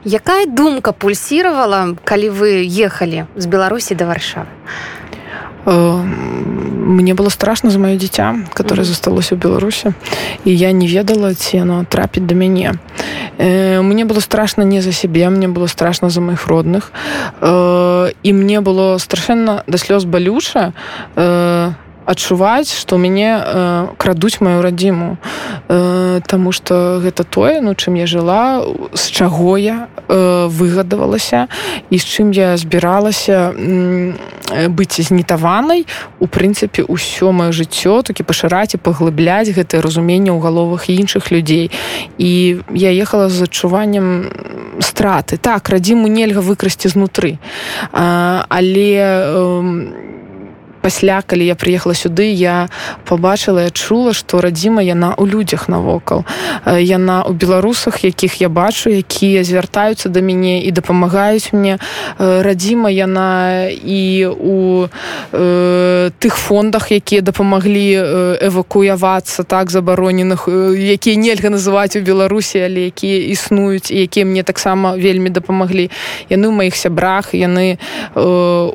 Якая 0.03 0.45
думка 0.45 0.91
пульсировала 0.91 1.95
калі 2.03 2.29
вы 2.33 2.65
ехалі 2.65 3.29
з 3.37 3.45
беларусі 3.45 3.95
да 3.95 4.09
варшавы? 4.09 4.49
Э, 5.65 6.01
мне 6.91 7.13
было 7.13 7.29
страшно 7.29 7.69
за 7.69 7.79
маё 7.79 7.97
дзіця 7.97 8.49
которое 8.53 8.83
засталося 8.83 9.35
ў 9.35 9.37
беларусе 9.37 9.93
і 10.43 10.51
я 10.51 10.71
не 10.71 10.87
ведала 10.87 11.33
ці 11.33 11.57
яно 11.57 11.85
трапіць 11.85 12.25
да 12.25 12.35
мяне. 12.35 12.73
Э, 13.37 13.81
мне 13.81 14.05
было 14.05 14.19
страшно 14.19 14.63
не 14.63 14.81
за 14.81 14.91
сябе 14.91 15.29
мне 15.29 15.47
было 15.47 15.67
страшно 15.67 16.09
за 16.09 16.21
моих 16.21 16.47
родных. 16.47 16.91
Э, 17.41 18.11
і 18.23 18.33
мне 18.33 18.61
было 18.61 18.97
страшэнна 18.97 19.63
да 19.67 19.77
слёз 19.77 20.05
балюша 20.05 20.73
э, 21.15 21.71
адчуваць 22.05 22.73
што 22.73 22.97
мяне 22.97 23.37
э, 23.37 23.87
крадуць 23.97 24.41
маю 24.41 24.61
радзіму. 24.61 25.17
Э, 25.69 26.21
Таму 26.25 26.51
што 26.51 26.99
гэта 27.03 27.23
тое 27.23 27.61
ну 27.61 27.73
чым 27.73 27.95
я 27.95 28.05
жыла 28.05 28.63
з 28.93 29.05
чаго 29.11 29.57
я 29.57 29.87
э, 30.07 30.47
выгадавалася 30.47 31.47
і 31.89 31.97
з 31.97 32.05
чым 32.05 32.31
я 32.31 32.57
збіралася 32.57 33.53
э, 33.53 34.13
быць 34.67 34.99
знітаванай. 34.99 35.85
У 36.19 36.27
прынцыпе 36.27 36.83
ўсё 36.83 37.31
маё 37.31 37.55
жыццё 37.55 38.03
такі 38.03 38.23
пашыраць 38.27 38.75
і 38.75 38.83
паглыбляць 38.83 39.53
гэтае 39.53 39.79
разуменне 39.81 40.31
ў 40.31 40.39
галовах 40.41 40.89
іншых 40.89 41.31
людзей. 41.31 41.71
І 42.17 42.59
я 42.75 42.91
ехала 42.91 43.29
з 43.29 43.47
адчуваннем 43.47 44.27
страты. 44.79 45.37
Так 45.37 45.69
радзіму 45.69 46.07
нельга 46.07 46.41
выкрасці 46.41 46.89
знутры. 46.89 47.39
Але 47.91 48.91
э, 48.99 50.10
пасля 50.81 51.21
калі 51.21 51.45
я 51.45 51.55
приехала 51.55 51.93
сюды 51.93 52.33
я 52.33 52.69
побачыла 53.05 53.63
я 53.63 53.69
чула 53.69 54.13
что 54.13 54.41
радзіма 54.41 54.81
яна 54.81 55.13
у 55.17 55.25
людзях 55.25 55.69
навокал. 55.69 56.25
Яна 56.65 57.23
у 57.23 57.33
беларусах 57.33 58.03
якіх 58.03 58.41
я 58.41 58.49
бачу 58.49 58.89
якія 58.89 59.43
звяртаюцца 59.43 60.09
да 60.09 60.21
мяне 60.21 60.63
і 60.63 60.71
дапамагаюць 60.71 61.53
мне. 61.53 61.77
Радзіма 62.17 62.89
яна 62.89 63.69
і 63.69 64.27
у 64.31 64.87
э, 65.31 66.11
тых 66.19 66.35
фондах 66.35 66.91
якія 66.91 67.21
дапамаглі 67.21 68.39
эвакуявацца 68.41 69.43
так 69.43 69.71
забароненых 69.71 70.47
якія 70.47 71.15
нельга 71.15 71.49
называць 71.49 71.95
у 71.95 72.01
беларусі 72.01 72.59
але 72.65 72.89
якія 72.89 73.29
існуюць 73.31 73.91
і 73.91 74.01
якія 74.01 74.25
мне 74.25 74.43
таксама 74.43 74.95
вельмі 74.97 75.29
дапамаглі. 75.29 75.91
Яны 76.29 76.49
ў 76.49 76.53
маіх 76.53 76.75
сябрах 76.75 77.33
яны 77.33 77.77
э, 77.77 78.21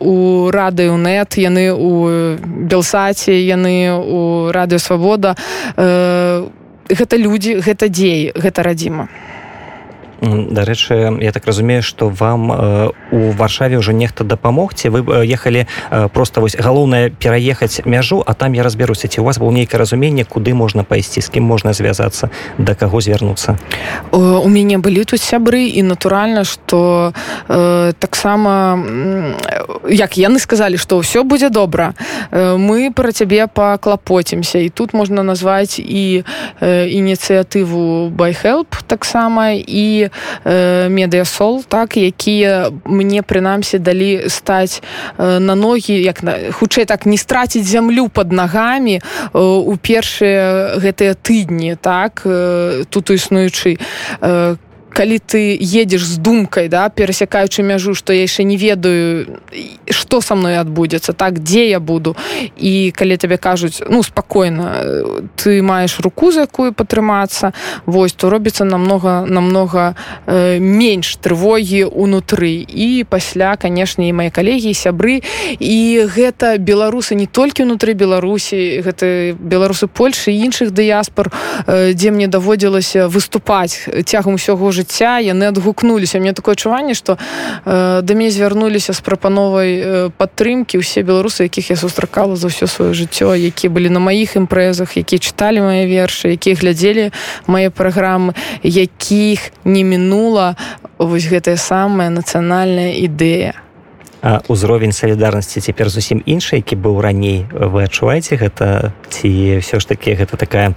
у 0.01 0.51
радыё 0.51 0.97
нет 0.97 1.39
яны 1.39 1.73
у 1.73 1.96
белсаце 2.47 3.33
яны 3.33 3.95
у 3.97 4.51
радыёвабода 4.53 5.37
э, 5.77 6.47
гэта 6.89 7.15
людзі 7.17 7.59
гэта 7.61 7.89
дзеі 7.89 8.33
гэта 8.37 8.63
радзіма. 8.63 9.09
Дарэчы 10.21 11.19
я 11.21 11.33
так 11.33 11.47
разумею 11.47 11.83
что 11.83 12.09
вам 12.09 12.53
э, 12.53 12.91
у 13.11 13.31
варшаве 13.31 13.77
уже 13.77 13.93
нехта 13.93 14.25
дапамогці. 14.25 14.89
Вы 14.89 15.01
э, 15.05 15.27
ехалі 15.27 15.67
э, 15.91 16.09
просто 16.09 16.41
вось 16.41 16.57
галоўнае 16.57 17.11
пераехаць 17.11 17.85
мяжу 17.85 18.23
а 18.27 18.35
там 18.35 18.55
я 18.55 18.63
разбяруся. 18.63 19.09
Ці 19.09 19.21
у 19.21 19.25
вас 19.25 19.39
было 19.39 19.51
нейкае 19.51 19.79
разуменне 19.79 20.25
куды 20.25 20.55
можна 20.55 20.85
пайсці 20.85 21.21
з 21.21 21.29
кім 21.29 21.45
можна 21.45 21.73
звязацца 21.73 22.31
да 22.59 22.75
каго 22.75 23.01
звярнуцца? 23.01 23.59
У 24.13 24.49
мяне 24.49 24.79
былі 24.79 25.05
тут 25.05 25.21
сябры 25.21 25.69
і 25.69 25.83
натуральна 25.83 26.45
что 26.45 27.13
э, 27.49 27.93
таксама 28.27 28.83
як 29.89 30.19
яны 30.19 30.39
сказалі 30.43 30.77
что 30.83 30.99
ўсё 30.99 31.23
будзе 31.23 31.49
добра. 31.49 31.95
Мы 32.35 32.91
про 32.91 33.13
цябе 33.13 33.47
паклапоцімся. 33.47 34.59
І 34.59 34.69
тут 34.69 34.95
можна 34.95 35.23
назваць 35.23 35.79
і 35.79 36.27
э, 36.61 36.89
ініцыятыву 36.91 38.11
байhelп 38.11 38.75
таксама 38.87 39.55
і 39.55 40.11
э, 40.11 40.89
медыасол 40.91 41.63
так 41.69 41.97
якія 41.97 42.75
мне 42.85 43.23
прынамсі 43.23 43.79
далі 43.79 44.27
стаць 44.27 44.83
э, 45.19 45.39
на 45.39 45.55
ногі 45.55 45.95
як 45.95 46.23
на 46.23 46.51
хутчэй 46.51 46.85
так 46.85 47.07
не 47.07 47.17
страціць 47.17 47.67
зямлю 47.67 48.09
под 48.09 48.33
нагамі 48.33 48.99
э, 48.99 49.39
у 49.39 49.77
першыя 49.79 50.75
гэтыя 50.83 51.15
тыдні 51.15 51.79
так 51.79 52.23
э, 52.27 52.85
тут 52.91 53.11
існуючы 53.11 53.79
э, 54.21 54.57
калі 54.97 55.19
ты 55.21 55.53
едзеш 55.61 56.01
з 56.09 56.17
думкай 56.17 56.69
да 56.73 56.89
перасякаючы 56.89 57.61
мяжу 57.61 57.93
што 57.93 58.17
я 58.17 58.25
яшчэ 58.25 58.49
не 58.49 58.57
ведаю 58.57 59.41
что 59.93 60.21
со 60.25 60.35
мной 60.35 60.57
адбудзецца 60.57 61.13
так 61.13 61.39
дзе 61.45 61.69
я 61.69 61.81
буду. 61.81 62.17
І 62.57 62.93
калі 62.97 63.17
табе 63.21 63.37
кажуць 63.37 63.85
ну 63.89 64.03
спакойна 64.03 64.81
ты 65.37 65.61
маеш 65.61 66.01
руку 66.01 66.33
за 66.33 66.49
якую 66.49 66.73
падтрымацца 66.73 67.53
вось 67.85 68.17
то 68.17 68.31
робіцца 68.31 68.65
намного 68.65 69.27
намного 69.29 69.95
э, 70.27 70.59
менш 70.59 71.17
трывогі 71.21 71.85
унутры 71.85 72.65
і 72.65 73.05
пасля 73.05 73.57
канешне 73.57 74.09
і 74.09 74.17
мае 74.17 74.31
калегі 74.31 74.73
сябры. 74.73 75.21
І 75.61 76.09
гэта 76.09 76.57
беларусы 76.57 77.15
не 77.15 77.27
толькі 77.27 77.69
ўнутры 77.69 77.93
беларусі 77.93 78.81
гэта 78.81 79.37
беларусы 79.37 79.93
польльшы 79.93 80.33
іншых 80.33 80.73
дыяспор 80.73 81.29
э, 81.67 81.93
дзе 81.93 82.11
мне 82.11 82.33
даводзілася 82.33 83.09
выступаць 83.13 83.85
цягам 84.09 84.41
усяго 84.41 84.73
жыцця 84.73 84.86
жыцця 84.87 85.19
яны 85.19 85.45
адгукнуліся. 85.45 86.19
Мне 86.19 86.33
такое 86.33 86.55
адчуванне 86.55 86.95
что 86.95 87.19
э, 87.65 88.01
да 88.03 88.15
мяне 88.15 88.31
звярнуліся 88.31 88.93
з 88.93 89.01
прапановай 89.01 89.81
э, 89.83 90.11
падтрымки 90.17 90.79
усе 90.79 91.03
беларусы 91.03 91.43
якіх 91.43 91.71
я 91.71 91.77
сустракала 91.77 92.37
за 92.37 92.49
ўсё 92.49 92.67
сваё 92.67 92.95
жыццё 92.95 93.35
якія 93.35 93.71
былі 93.71 93.91
на 93.91 94.01
маіх 94.01 94.37
імпрэзах 94.37 94.97
якія 94.97 95.19
чыталі 95.19 95.61
мае 95.61 95.87
вершы 95.87 96.39
якія 96.39 96.55
глядзелі 96.55 97.11
мае 97.47 97.71
праграмы 97.71 98.35
якіх 98.63 99.51
не 99.65 99.83
мінула 99.83 100.57
вось 100.99 101.27
гэтая 101.27 101.57
самая 101.57 102.11
нацыянальная 102.11 102.95
ідэя 103.03 103.66
узровень 104.49 104.93
салідарнасці 104.93 105.61
цяпер 105.61 105.89
зусім 105.89 106.23
іншы 106.27 106.57
які 106.57 106.77
быў 106.77 107.01
раней 107.01 107.47
вы 107.53 107.85
адчуваеце 107.87 108.37
гэта? 108.37 108.93
Ці 109.09 109.59
все 109.63 109.81
ж 109.81 109.85
таки 109.87 110.15
гэта 110.15 110.37
такая 110.37 110.75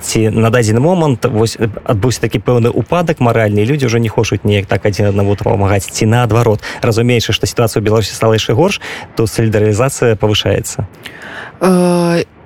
ці 0.00 0.20
на 0.30 0.50
дадзены 0.50 0.80
момант 0.80 1.24
вось 1.26 1.58
адбыўся 1.84 2.20
такі 2.20 2.38
пэўны 2.38 2.70
упадак 2.70 3.20
маральны 3.20 3.64
людзі 3.64 3.86
ўжо 3.86 3.98
не 3.98 4.08
хочуць 4.08 4.44
неяк 4.44 4.66
так 4.66 4.86
адзін 4.86 5.14
аднаму 5.14 5.36
дапамагаць 5.36 5.86
ці 5.86 6.06
наадварот? 6.06 6.60
Разумеючы 6.82 7.32
што 7.32 7.46
сітуацыя 7.46 7.80
ў 7.80 7.86
беларусі 7.86 8.14
стала 8.14 8.34
яшчэ 8.34 8.54
горш 8.54 8.80
то 9.14 9.26
салідарызацыя 9.26 10.16
павышаецца 10.16 10.86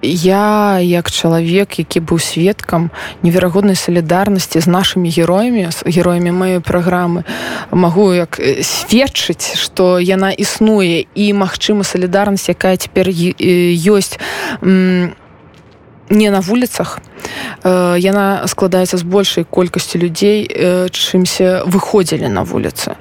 я 0.03 0.79
як 0.81 1.11
чалавек 1.11 1.79
які 1.79 2.01
быў 2.01 2.19
сведкам 2.19 2.91
неверагоднай 3.23 3.77
салідарнасці 3.77 4.61
з 4.61 4.67
нашымі 4.67 5.11
героямі 5.11 5.71
з 5.71 5.83
героямі 5.87 6.31
маёй 6.33 6.61
праграмы 6.61 7.25
магу 7.71 8.15
як 8.15 8.41
сведчыць 8.63 9.57
што 9.57 9.99
яна 9.99 10.31
існуе 10.31 11.07
і 11.15 11.33
магчыма 11.33 11.85
салідарнасць 11.85 12.49
якая 12.49 12.77
цяпер 12.77 13.09
ёсць 13.09 14.19
не 16.11 16.31
на 16.31 16.41
вуліцах. 16.41 16.99
Яна 17.65 18.47
складаецца 18.47 18.97
з 18.97 19.03
большай 19.03 19.45
колькасці 19.45 19.99
людзей 19.99 20.49
чымся 20.91 21.63
выходзілі 21.67 22.29
на 22.29 22.43
вуліцы. 22.43 22.97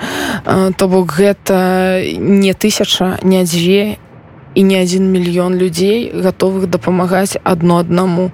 То 0.78 0.88
бок 0.88 1.14
гэта 1.16 2.02
не 2.18 2.54
тысяча 2.54 3.18
не 3.24 3.44
дзве 3.44 3.98
і 4.58 4.64
не 4.64 4.82
адзін 4.82 5.06
мільён 5.14 5.54
людзей 5.62 6.10
гатовых 6.10 6.66
дапамагаць 6.66 7.38
адно 7.46 7.78
аднаму 7.78 8.32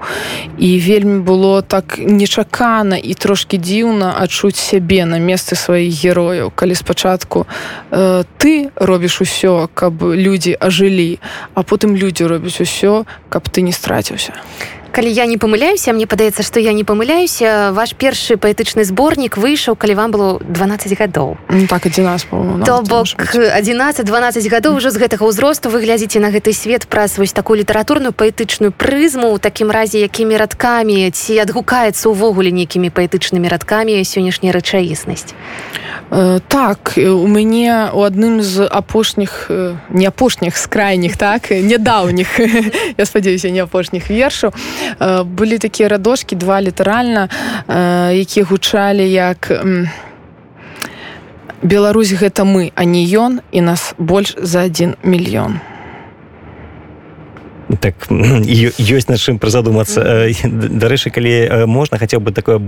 і 0.55 0.69
вельмі 0.79 1.19
было 1.19 1.59
так 1.61 1.99
нечакана 1.99 2.95
і 2.95 3.11
трошки 3.13 3.59
дзіўна 3.59 4.15
адчуць 4.23 4.55
сябе 4.55 5.03
на 5.03 5.19
месцы 5.19 5.59
сваіх 5.59 5.91
герояў. 5.91 6.55
Калі 6.55 6.75
спачатку 6.79 7.43
э, 7.91 8.23
ты 8.39 8.71
робіш 8.79 9.19
усё 9.19 9.67
каб 9.73 9.99
людзі 9.99 10.55
ажылі 10.55 11.19
а 11.55 11.63
потым 11.67 11.99
людзі 11.99 12.31
робяць 12.31 12.63
усё 12.63 13.03
каб 13.27 13.51
ты 13.51 13.59
не 13.59 13.75
страціўся 13.75 14.31
калі 14.93 15.09
я 15.09 15.25
не 15.25 15.37
памыляюся 15.41 15.91
мне 15.91 16.05
падаецца 16.05 16.45
што 16.45 16.61
я 16.61 16.71
не 16.77 16.85
памыляюся 16.85 17.73
ваш 17.73 17.97
першы 17.97 18.37
паэтычны 18.37 18.85
зборнік 18.85 19.41
выйшаў 19.41 19.73
калі 19.75 19.97
вам 19.97 20.13
было 20.13 20.27
12 20.45 20.93
гадоў 20.93 21.33
ну, 21.49 21.65
так 21.67 21.89
11 21.89 22.29
то 22.29 22.81
бок 22.85 23.09
11-12 23.17 24.05
гадоў 24.53 24.77
ужо 24.77 24.93
з 24.93 25.01
гэтага 25.01 25.25
ўзросту 25.25 25.73
вы 25.73 25.81
глядзіце 25.81 26.21
на 26.21 26.29
гэты 26.29 26.53
свет 26.53 26.85
праз 26.85 27.17
вось 27.17 27.33
такую 27.33 27.65
літаратурную 27.65 28.13
паэтычную 28.13 28.69
прызму 28.69 29.33
у 29.33 29.41
такім 29.41 29.73
разе 29.73 29.97
якімі 30.05 30.37
радкамі 30.37 31.09
ці 31.09 31.41
адгукаецца 31.41 32.13
ўвогуле 32.13 32.53
нейкімі 32.53 32.93
паэтычнымі 32.93 33.49
радкамі 33.49 33.97
сённяшняя 34.05 34.53
рэчаіснасць? 34.53 35.33
Э, 36.13 36.39
так 36.47 36.93
у 36.97 37.25
мяне 37.25 37.89
у 37.89 38.05
адным 38.05 38.45
з 38.45 38.69
апошніх 38.69 39.49
э, 39.49 39.73
не 39.89 40.05
апошніх 40.05 40.53
з 40.53 40.65
крайніх 40.67 41.17
так 41.17 41.49
нядаўніх 41.49 42.37
я 43.01 43.05
спадзяюся 43.05 43.49
не 43.49 43.65
апошніх 43.65 44.13
вершаў 44.13 44.53
э, 44.53 44.82
былі 45.23 45.57
такія 45.57 45.89
радошкі 45.89 46.35
два 46.35 46.61
літаральна 46.61 47.29
якія 48.13 48.45
гучалі 48.45 49.05
як 49.11 49.51
Беларусь 51.63 52.11
гэта 52.11 52.43
мы 52.43 52.71
а 52.75 52.83
не 52.83 53.07
ён 53.07 53.39
і 53.51 53.61
нас 53.61 53.95
больш 53.97 54.35
за 54.37 54.63
один 54.67 54.95
мільён 55.03 55.59
так 57.79 57.95
ёсць 58.09 59.09
над 59.09 59.19
чым 59.19 59.39
прызадумацца. 59.39 60.29
Дарэчы 60.43 61.09
калі 61.09 61.65
можна 61.65 61.97
хацеў 61.97 62.19
бы 62.19 62.31
такое 62.31 62.59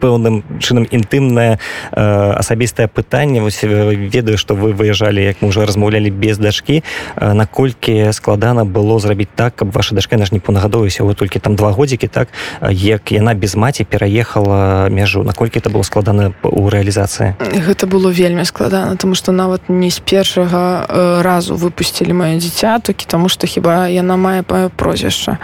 пэўным 0.00 0.42
чынам 0.60 0.84
інтымнае 0.90 1.58
асабістае 1.92 2.88
пытанне. 2.88 3.40
Вось 3.40 3.62
ведаю 3.62 4.38
што 4.38 4.54
вы 4.54 4.72
выязджалі 4.72 5.24
як 5.24 5.42
мы 5.42 5.48
уже 5.48 5.64
размаўлялі 5.64 6.10
без 6.10 6.38
дачкі. 6.38 6.82
Наколькі 7.16 8.12
складана 8.12 8.64
было 8.64 8.98
зрабіць 9.00 9.32
так 9.34 9.56
каб 9.56 9.70
ваша 9.72 9.94
дашка 9.94 10.16
наш 10.16 10.32
не 10.32 10.40
панагадоўся 10.40 11.04
вы 11.04 11.14
толькі 11.14 11.38
там 11.38 11.56
два 11.56 11.70
годзікі 11.72 12.08
так? 12.08 12.28
Як 12.70 13.12
яна 13.12 13.34
без 13.34 13.56
маці 13.56 13.84
пераехала 13.84 14.88
мяжу 14.90 15.22
наколькі 15.22 15.58
это 15.58 15.70
было 15.70 15.82
складана 15.82 16.32
у 16.42 16.68
рэалізацыі? 16.68 17.34
Гэта 17.40 17.86
было 17.86 18.10
вельмі 18.10 18.44
складана 18.44 18.96
тому 18.96 19.14
что 19.14 19.32
нават 19.32 19.68
не 19.68 19.90
з 19.90 19.98
першага 19.98 20.86
разу 21.22 21.56
выпусцілі 21.56 22.12
маё 22.12 22.38
дзіця 22.38 22.78
толькі 22.78 23.06
таму 23.06 23.28
што 23.28 23.46
хіба 23.54 23.88
яна 23.88 24.16
мае 24.16 24.42
прозвішча. 24.42 25.38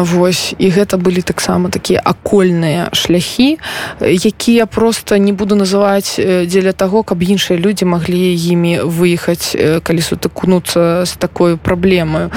Вось 0.00 0.54
і 0.58 0.70
гэта 0.72 0.96
былі 0.96 1.20
таксама 1.20 1.68
такія 1.68 2.00
акольныя 2.00 2.88
шляхі 2.92 3.58
якія 4.00 4.66
просто 4.66 5.18
не 5.20 5.32
буду 5.32 5.54
называць 5.54 6.16
дзеля 6.16 6.72
таго 6.72 7.02
каб 7.02 7.22
іншыя 7.22 7.60
людзі 7.60 7.84
маглі 7.84 8.32
імі 8.32 8.88
выехаць 8.88 9.52
калі 9.84 10.00
сутыкнуцца 10.00 11.04
з 11.04 11.12
такой 11.20 11.56
праблемаю. 11.56 12.30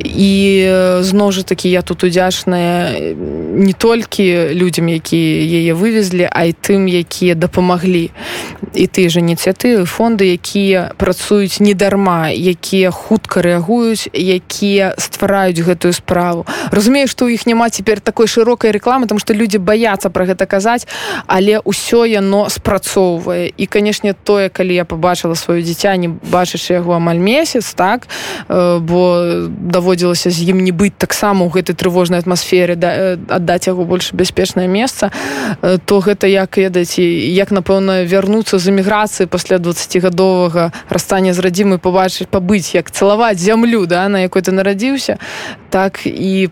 І 0.00 0.32
зноў 1.02 1.32
жа 1.32 1.42
такі 1.42 1.68
я 1.70 1.82
тут 1.82 2.04
удзячная 2.04 3.12
не 3.56 3.72
толькі 3.72 4.56
людзям 4.56 4.88
якія 4.88 5.44
яе 5.60 5.72
вывезлі 5.76 6.28
а 6.30 6.48
і 6.48 6.52
тым 6.56 6.88
якія 6.88 7.34
дапамаглі. 7.34 8.10
І 8.74 8.86
ты 8.86 9.08
ж 9.08 9.20
ініцыятывы 9.20 9.84
фонды 9.84 10.32
якія 10.32 10.92
працуюць 10.96 11.60
недарма 11.60 12.30
якія 12.30 12.90
хутка 12.90 13.42
рэагуюць 13.42 14.05
якія 14.12 14.94
ствараюць 14.98 15.60
гэтую 15.60 15.92
справу. 15.92 16.46
Разумею 16.70 17.08
што 17.08 17.26
ў 17.26 17.38
іх 17.38 17.46
няма 17.46 17.70
цяпер 17.70 18.00
такой 18.00 18.26
шырокай 18.26 18.70
рэкламы 18.70 19.06
там 19.06 19.18
што 19.18 19.34
людзі 19.34 19.58
баяцца 19.58 20.10
пра 20.10 20.26
гэта 20.26 20.46
казаць 20.46 20.86
але 21.26 21.60
ўсё 21.64 22.04
яно 22.06 22.48
спрацоўвае. 22.50 23.50
І 23.56 23.64
канешне 23.66 24.14
тое 24.14 24.48
калі 24.48 24.74
я 24.74 24.84
побачыла 24.84 25.34
сваё 25.34 25.62
дзіця 25.62 25.96
не 25.96 26.08
бачачы 26.08 26.76
яго 26.76 26.96
амаль 26.96 27.18
месяц 27.18 27.74
так 27.74 28.08
э, 28.48 28.78
бо 28.78 29.46
даводзілася 29.48 30.30
з 30.30 30.50
ім 30.50 30.62
не 30.64 30.72
быць 30.72 30.96
таксама 30.98 31.46
ў 31.46 31.50
гэтай 31.50 31.74
трывожнай 31.74 32.20
атмасферы 32.20 32.76
да, 32.76 33.16
аддаць 33.28 33.66
яго 33.66 33.84
больш 33.84 34.12
бяспечнае 34.12 34.68
месца 34.68 35.10
э, 35.62 35.78
то 35.84 36.00
гэта 36.00 36.26
як 36.26 36.56
ведаце 36.56 37.02
як 37.02 37.50
напэўна 37.50 38.04
вярнуцца 38.04 38.58
з 38.58 38.70
эміграцыі 38.70 39.26
пасля 39.26 39.58
20гадовага 39.58 40.72
расстання 40.88 41.32
з 41.32 41.40
радзімы 41.40 41.78
побачыць 41.78 42.28
пабыць 42.30 42.74
як 42.74 42.90
цалаваць 42.90 43.38
зямлю 43.38 43.86
да 43.86 43.95
на 44.08 44.20
якой 44.20 44.42
ты 44.44 44.52
нарадзіўся 44.52 45.16
так 45.70 46.04
і 46.04 46.48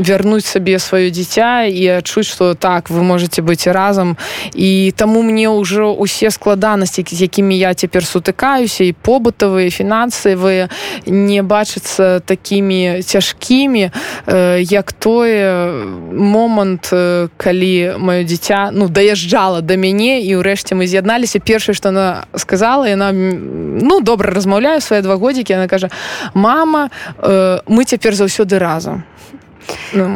вярнуць 0.00 0.44
сабе 0.48 0.80
сваё 0.80 1.12
дзіця 1.12 1.68
і 1.68 2.00
адчуць 2.00 2.28
што 2.28 2.54
так 2.54 2.90
вы 2.90 3.04
можете 3.04 3.42
быць 3.42 3.68
разам 3.68 4.16
і 4.54 4.92
таму 4.96 5.22
мне 5.22 5.48
ўжо 5.52 5.92
усе 5.92 6.30
складанасці 6.30 7.04
з 7.04 7.20
якімі 7.28 7.54
я 7.56 7.74
цяпер 7.76 8.04
сутыкаюся 8.04 8.84
і 8.84 8.96
побытавыя 8.96 9.70
фінансавыя 9.70 10.68
не 11.06 11.40
бачацца 11.42 12.20
такімі 12.20 13.02
цяжкімі 13.04 13.90
як 14.60 14.92
тое 14.92 15.36
момант 16.12 16.90
калі 17.36 17.74
маё 18.00 18.24
дзіця 18.24 18.70
ну 18.72 18.88
даязджала 18.88 19.60
да 19.60 19.76
мяне 19.76 20.20
і 20.20 20.36
ўрэшце 20.40 20.74
мы 20.74 20.86
з'ядналіся. 20.86 21.38
Першае 21.40 21.74
што 21.74 21.88
она 21.88 22.26
сказала 22.36 22.88
яна 22.88 23.12
ну 23.12 24.00
добра 24.00 24.32
размаўляю 24.32 24.80
свае 24.80 25.02
два 25.02 25.16
годзікі 25.16 25.54
она 25.54 25.68
кажа 25.68 25.90
мама 26.34 26.85
э, 27.18 27.60
мы 27.66 27.84
цяпер 27.84 28.14
заўсёды 28.14 28.58
разам 28.58 29.04
ну, 29.92 30.06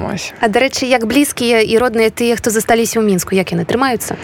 А 0.40 0.48
дарэчы 0.48 0.86
як 0.86 1.06
блізкія 1.06 1.60
і 1.60 1.78
родныя 1.78 2.10
тыя 2.10 2.36
хто 2.36 2.50
засталіся 2.50 3.00
ў 3.00 3.04
мінску 3.06 3.34
як 3.34 3.52
яны 3.52 3.64
трымаюцца 3.64 4.16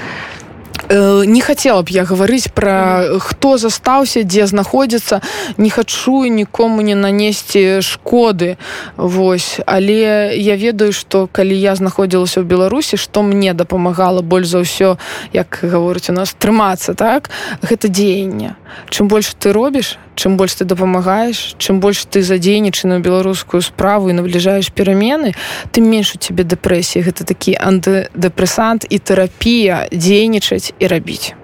не 0.91 1.41
хотела 1.41 1.83
б 1.83 1.91
я 1.91 2.05
гаварыць 2.05 2.49
про 2.55 3.19
хто 3.19 3.57
застаўся 3.59 4.23
дзе 4.23 4.47
знаходзіцца 4.47 5.21
не 5.57 5.71
хачу 5.71 6.25
нікому 6.27 6.83
не 6.83 6.95
нанесці 6.95 7.81
шкоды. 7.83 8.57
Вось. 8.97 9.61
Але 9.67 10.33
я 10.37 10.57
ведаю 10.57 10.93
что 10.93 11.29
калі 11.33 11.57
я 11.59 11.75
знаходзілася 11.75 12.41
ў 12.41 12.45
беларусі 12.45 12.97
что 12.97 13.23
мне 13.23 13.55
дапамагала 13.55 14.23
больш 14.23 14.49
за 14.49 14.63
ўсё 14.63 14.97
як 15.33 15.59
гаворыць 15.63 16.11
у 16.11 16.15
нас 16.15 16.35
трымацца 16.39 16.95
так 16.95 17.31
гэта 17.63 17.89
дзеянне. 17.89 18.57
Чым 18.91 19.09
больш 19.09 19.35
ты 19.39 19.53
робіш 19.53 19.99
чым 20.17 20.37
больш 20.37 20.55
ты 20.55 20.65
дапамагаеш 20.65 21.55
чым 21.59 21.79
больш 21.81 22.09
ты 22.09 22.23
задзейнічай 22.23 22.91
на 22.91 22.99
беларускую 22.99 23.61
справу 23.63 24.11
і 24.11 24.17
набліжаеш 24.17 24.73
перамены 24.73 25.37
тым 25.71 25.87
менш 25.93 26.17
у 26.17 26.19
тебе 26.19 26.43
дэпрэсіі 26.43 27.05
гэта 27.05 27.29
такі 27.29 27.55
антыдэпрэсант 27.61 28.89
і 28.89 28.99
тэрапія 28.99 29.87
дзейнічаць 29.93 30.66
і 30.79 30.87
рабіць 30.87 31.35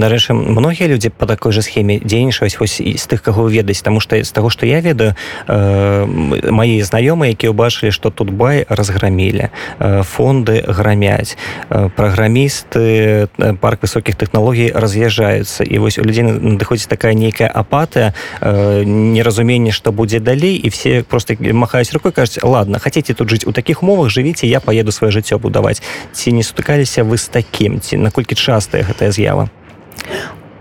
дарэчы 0.00 0.34
многія 0.34 0.88
людзі 0.88 1.08
по 1.10 1.26
такой 1.26 1.52
же 1.52 1.62
схеме 1.62 1.98
дзейнічаюць 1.98 2.58
вось 2.60 2.80
з 2.80 3.04
тых 3.06 3.22
каго 3.22 3.48
ведаць 3.48 3.82
тому 3.82 4.00
что 4.00 4.22
з 4.22 4.32
таго 4.32 4.50
что 4.50 4.66
я 4.66 4.80
ведаю 4.80 5.14
э, 5.48 6.06
мои 6.50 6.82
знаёмыя 6.82 7.32
якія 7.32 7.50
ўбачылі 7.50 7.90
что 7.90 8.10
тут 8.10 8.30
бай 8.30 8.66
разграмілі 8.68 9.50
э, 9.78 10.02
фонды 10.02 10.64
грамяць 10.66 11.36
э, 11.70 11.88
праграмісты 11.96 13.28
э, 13.38 13.54
парк 13.60 13.82
высокіх 13.82 14.16
тэхналогій 14.16 14.72
раз'язджаюцца 14.74 15.64
і 15.64 15.78
вось 15.78 15.98
у 15.98 16.04
людзей 16.04 16.24
надыходзіць 16.24 16.88
такая 16.88 17.14
нейкая 17.14 17.48
апатыя 17.48 18.14
э, 18.40 18.84
неразуменне 18.84 19.72
что 19.72 19.92
будзе 19.92 20.20
далей 20.20 20.56
і 20.56 20.68
все 20.68 21.02
просто 21.02 21.36
махаюць 21.40 21.92
рукой 21.92 22.12
кажуць 22.12 22.42
ладно 22.42 22.78
хотите 22.78 23.14
тут 23.14 23.30
жыць 23.30 23.46
у 23.46 23.52
таких 23.52 23.82
умовах 23.82 24.10
жывіце 24.10 24.46
я 24.46 24.60
поеду 24.60 24.92
сваё 24.92 25.10
жыццё 25.10 25.38
будаваць 25.38 25.82
ці 26.12 26.32
не 26.32 26.42
сутыкаліся 26.42 27.04
вы 27.04 27.18
з 27.18 27.28
таким 27.28 27.80
ці 27.80 27.96
наколькі 27.96 28.34
частая 28.34 28.82
гэтая 28.82 29.10
з'ява 29.10 29.48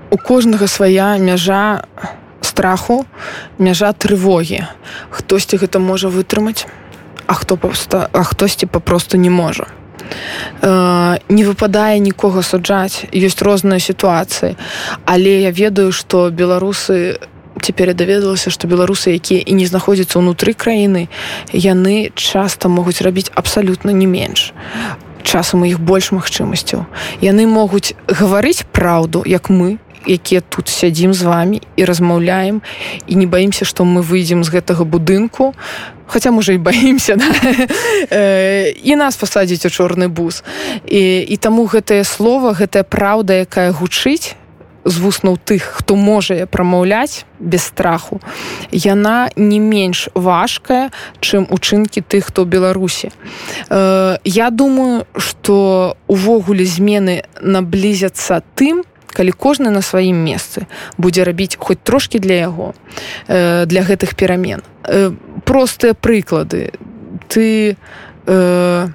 у 0.10 0.17
кожнага 0.17 0.67
свая 0.67 1.17
мяжа 1.17 1.84
страху 2.41 3.06
мяжа 3.58 3.93
трывогі. 3.93 4.67
Хтосьці 5.10 5.58
гэта 5.58 5.80
можа 5.80 6.10
вытрымаць 6.10 6.67
а 7.26 7.34
хто 7.34 7.58
просто 7.58 8.10
а 8.13 8.24
хтосьці 8.24 8.65
папросту 8.65 9.17
не 9.17 9.30
можа. 9.30 9.67
Э, 10.62 11.17
не 11.30 11.43
выпадае 11.43 12.00
нікога 12.00 12.43
суджаць 12.43 13.10
ёсць 13.10 13.41
розныя 13.41 13.80
сітуацыі. 13.80 14.56
Але 15.06 15.41
я 15.41 15.52
ведаю 15.52 15.91
што 15.91 16.30
беларусы 16.30 17.17
цяпер 17.62 17.93
даведалася 17.93 18.52
што 18.52 18.67
беларусы 18.67 19.15
якія 19.15 19.39
і 19.39 19.54
не 19.54 19.65
знаходзяцца 19.65 20.19
ўнутры 20.19 20.54
краіны 20.54 21.08
яны 21.54 22.12
часта 22.15 22.67
могуць 22.67 23.02
рабіць 23.02 23.32
абсалютна 23.34 23.96
не 23.96 24.06
менш 24.06 24.52
часам 25.34 25.65
у 25.65 25.65
іх 25.65 25.82
больш 25.82 26.13
магчымасцяў 26.13 26.86
яны 27.26 27.50
могуць 27.50 27.98
гаварыць 28.06 28.62
праўду 28.69 29.26
як 29.26 29.50
мы 29.50 29.82
якія 30.06 30.41
тут 30.41 30.69
сядзім 30.69 31.13
з 31.13 31.24
вами 31.24 31.58
і 31.76 31.86
размаўляем 31.86 32.62
і 33.08 33.15
не 33.15 33.26
баімся 33.26 33.65
што 33.65 33.88
мы 33.88 34.06
выйдзем 34.06 34.43
з 34.43 34.54
гэтага 34.54 34.86
будынку 34.86 35.56
хотя 36.06 36.32
можа 36.32 36.54
і 36.54 36.62
баімся 36.62 37.15
да? 37.22 37.28
і 38.69 38.96
нас 38.96 39.17
пасадзіць 39.17 39.65
у 39.65 39.74
чорны 39.74 40.08
бус 40.08 40.43
і, 40.86 41.26
і 41.26 41.36
таму 41.38 41.65
гэтае 41.65 42.04
слово 42.04 42.54
гэтая 42.54 42.84
праўда 42.84 43.41
якая 43.48 43.72
гучыць 43.72 44.38
з 44.86 45.00
вуснуў 45.00 45.38
тых 45.39 45.63
хто 45.80 45.96
можа 45.96 46.46
прамаўляць 46.46 47.26
без 47.39 47.63
страху 47.63 48.19
яна 48.72 49.30
не 49.36 49.60
менш 49.60 50.10
важкая 50.13 50.91
чым 51.19 51.48
учынкі 51.50 52.04
тых 52.04 52.32
хто 52.32 52.46
беларусі. 52.46 53.12
Э, 53.69 54.17
я 54.24 54.50
думаю 54.50 55.08
что 55.17 55.98
увогуле 56.08 56.65
змены 56.65 57.24
наблізяцца 57.41 58.43
тым 58.56 58.84
калі 59.13 59.32
кожны 59.32 59.69
на 59.69 59.82
сваім 59.82 60.17
месцы 60.19 60.67
будзе 60.98 61.24
рабіць 61.24 61.56
хоць 61.60 61.80
трошки 61.84 62.19
для 62.19 62.36
яго 62.48 62.74
э, 63.28 63.65
для 63.65 63.82
гэтых 63.84 64.15
перамен. 64.15 64.63
Э, 64.84 65.12
простыя 65.46 65.93
прыклады. 65.93 66.72
Ты 67.28 67.78
э, 68.26 68.88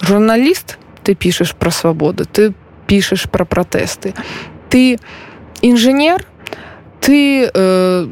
журналіст 0.00 0.78
ты 1.04 1.14
пішаш 1.14 1.54
пра 1.54 1.70
свабоды 1.70 2.24
ты 2.26 2.52
пішаш 2.86 3.30
пра 3.30 3.44
пратэсты. 3.44 4.12
ты 4.12 4.58
інжынер 5.60 6.26
ты 7.00 7.50
э, 7.52 8.06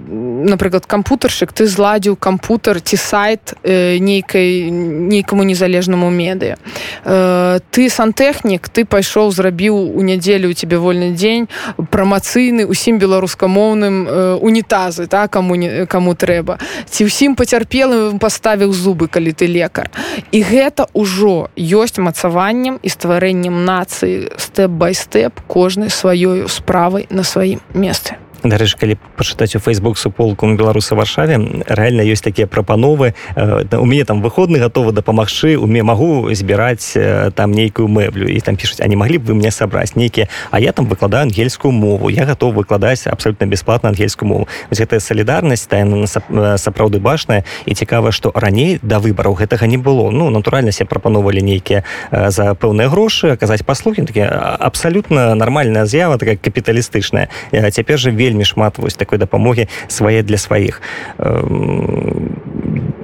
напрыклад 0.45 0.87
кампутаршык 0.87 1.53
ты 1.53 1.67
зладзіў 1.67 2.17
кампутар 2.17 2.81
ці 2.81 2.97
сайт 2.97 3.55
э, 3.63 3.99
нейкай 3.99 4.71
нейкаму 4.71 5.45
незалежнаму 5.45 6.11
медыа 6.11 6.57
э, 7.05 7.61
ты 7.71 7.89
сантэхнік 7.89 8.69
ты 8.69 8.85
пайшоў 8.85 9.31
зрабіў 9.31 9.77
у 9.77 10.01
нядзелю 10.01 10.51
у 10.51 10.53
тебе 10.53 10.79
вольны 10.79 11.13
дзень 11.13 11.49
прамацыйны 11.91 12.67
усім 12.67 12.99
беларускамоўным 12.99 14.07
э, 14.09 14.35
унітазы 14.41 15.07
так 15.07 15.33
каму 15.33 15.55
не 15.55 15.87
каму 15.87 16.15
трэба 16.15 16.59
ці 16.89 17.05
ўсім 17.05 17.37
пацярпелым 17.37 18.19
паставіў 18.19 18.73
зубы 18.73 19.09
калі 19.09 19.33
ты 19.33 19.47
лекар. 19.47 19.91
І 20.33 20.43
гэта 20.43 20.89
ўжо 20.95 21.51
ёсць 21.57 21.99
мацаваннем 21.99 22.79
і 22.83 22.89
стварэннем 22.89 23.65
нацыі 23.65 24.33
стэп-бай-стэп 24.37 25.45
кожнай 25.47 25.91
сваёю 25.91 26.49
справай 26.49 27.07
на 27.11 27.23
сваім 27.23 27.61
месцы 27.75 28.19
дарэч 28.45 28.79
калі 28.79 28.95
пачытаць 29.19 29.57
у 29.57 29.59
фейсбук 29.59 29.99
суполку 29.99 30.47
беларуса 30.55 30.95
варшаве 30.95 31.39
рэальна 31.67 32.07
ёсць 32.07 32.23
такія 32.23 32.47
прапановы. 32.47 33.15
Э, 33.35 33.67
у 33.77 33.85
мяне 33.85 34.05
там 34.05 34.23
выходны 34.23 34.59
гатовы 34.59 34.93
дапамагчы 34.93 35.59
уме 35.59 35.83
магу 35.83 36.31
збіраць 36.31 36.95
э, 36.97 37.31
там 37.35 37.53
нейкую 37.53 37.89
мэблю. 37.89 38.29
І 38.31 38.41
там 38.41 38.57
пішуць 38.57 38.79
не 38.87 38.97
маглі 38.97 39.19
б 39.19 39.33
вы 39.33 39.35
мне 39.35 39.51
сабраць 39.51 39.97
нейкія? 39.97 40.29
А 40.51 40.61
я 40.61 40.73
там 40.73 40.87
выкладаю 40.87 41.23
ангельскую 41.23 41.73
мову. 41.73 42.09
Я 42.09 42.27
готов 42.27 42.55
выкладаць 42.55 43.07
абсолютно 43.07 43.47
бесплатно 43.47 43.89
ангельскую 43.89 44.29
мову. 44.29 44.49
Гэтая 44.71 45.01
салідарнасць 45.01 45.67
тайна 45.67 46.07
э, 46.07 46.59
сапраўды 46.59 47.01
башная 47.01 47.45
і 47.67 47.75
цікава 47.75 48.13
што 48.13 48.31
раней 48.35 48.79
да 48.83 49.01
выбараў 49.01 49.35
гэтага 49.35 49.67
не 49.67 49.79
было. 49.79 50.11
Ну 50.11 50.31
натуральнасці 50.31 50.85
прапановвалі 50.85 51.43
нейкія 51.43 51.83
за 52.13 52.55
пэўныя 52.55 52.89
грошы 52.89 53.35
аказаць 53.35 53.63
паслугі. 53.67 54.07
Такі 54.07 54.31
абсалютна 54.31 55.35
нармальная 55.35 55.87
з'ява 55.87 56.19
такая 56.19 56.37
капіталістычная. 56.37 57.29
Цяпер 57.51 57.99
жа 57.99 58.11
вельмі 58.11 58.28
вельмі 58.29 58.45
шмат 58.45 58.77
вось 58.77 58.95
такой 58.95 59.17
дапамогі 59.19 59.69
свае 59.89 60.21
для 60.23 60.37
сваіх. 60.37 60.85